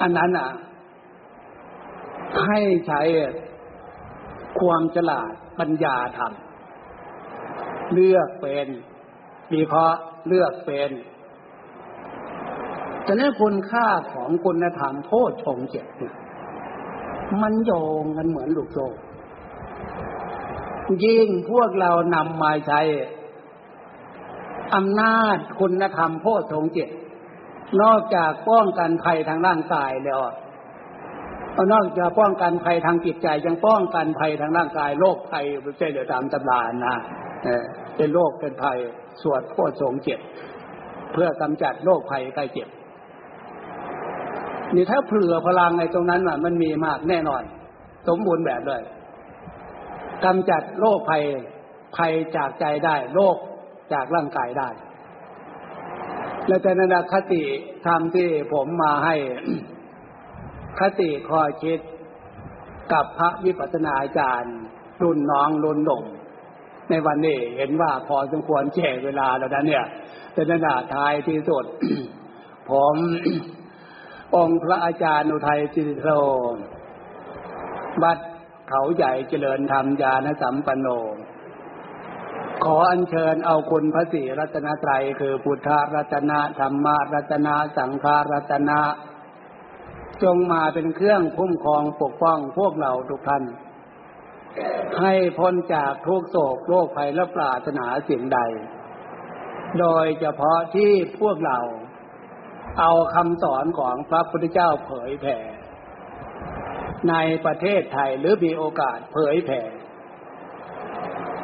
[0.00, 0.50] อันนั้นอะ
[2.46, 3.00] ให้ใช้
[4.60, 6.32] ความฉลาดปัญญาธรรม
[7.92, 8.68] เลือกเป็น
[9.54, 10.90] วิเคราะห์เลือกเป็น
[13.04, 16.14] แต่นั้นคุณค่าของคุณธรรมโทษชงเจ็ดเนี่ย
[17.42, 17.72] มันโย
[18.02, 18.86] งกันเหมือนลูกโซ่
[21.04, 22.80] ยิ่งพวกเรานำมาใช้
[24.74, 26.90] อำนาจคุณธรรมโพชฌงเจ็ด
[27.82, 30.20] นอกจากป้องกันภัยทางร่างกายแล้ว
[31.72, 36.96] นอกจากป้องกันภัยทางจิตใจยังป้องกันภัยทางร่างกายโรคภัยไม่ใช่เดี๋ยวตามตำรานะ
[37.96, 38.78] เป็นโรคเป็นภัย
[39.22, 40.20] สวดโพชฌงเจ็ด
[41.12, 42.68] เพื่อกำจัดโรคภัยใกล้เจ็บ
[44.74, 47.42] นี่ถ้าเผื่อพลังในตรงนั้นมันมีมากแน่นอน
[48.08, 48.82] สมบูรณ์แบบเลย
[50.24, 51.24] กำจัดโรคภัย
[51.96, 53.36] ภัยจากใจได้ โรค
[53.92, 54.68] จากร่างกายได้
[56.46, 57.42] และจากนั้นคติ
[57.86, 59.16] ธรรมที่ผมมาให้
[60.80, 61.78] คติคอยคิด
[62.92, 64.56] กับพระวิปัสสนาอาจารย์
[65.02, 66.04] รุ่นน้องรุ่นหนุ่ม
[66.90, 69.84] ในวันนี้เห็นว่าพอสมควรแก่เวลาแล้วนะเนี่ย
[70.32, 70.60] แต่นั้น
[70.94, 71.64] ท้ายที่สุด
[72.70, 72.94] ผม
[74.36, 76.08] องค์พระอาจารย์อุทัยจิตโร
[78.02, 78.18] บัด
[78.68, 80.88] เขาใหญ่เจริญธรรมญาณสัมปันโน
[82.64, 88.80] ขออัญเชิญเอาคุณพระศรีรัตนตรัยคือพุทธรัตนะธรรมรัตนะสังฆรัตนะ
[90.22, 93.44] จงมาเป็นเครื่องคุ้มครองปกป้องพวกเราทุกท่าน
[95.00, 98.40] ให้พ้นจากทุกโศกโรคภัยและปราถนาสิ่งใด
[99.80, 101.58] โดยเฉพาะที่พวกเรา
[102.78, 105.38] เอาคำสอนของพระพุทธเจ้าเผยแผ่
[107.10, 107.14] ใน
[107.46, 109.60] ประเทศไทยหรือมีโอกาสเผยแผ่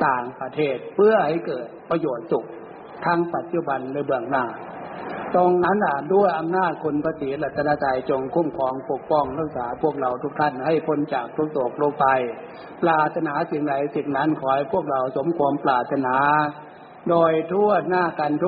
[0.06, 2.44] ต่างประเทศเพื่อให้เกิดประโยชน์สุข
[3.04, 4.44] ทั้งปัจจุบันและเบื้องหน้า
[5.34, 12.22] ตรงนั้นอะด้วยอำนาจคุณพระศรีรัตนตรัยจงคุ้มครองปกป้องรักษาพวกเราทุกท่านให้พ้นจากทุกโศกโรคภัย
[12.82, 16.16] ปรารถนาสิ่งใดสิ่งนั้นขอให้พวกเราสมความปรารถนา
[17.10, 18.44] โดยทั่วหน้ากันทุก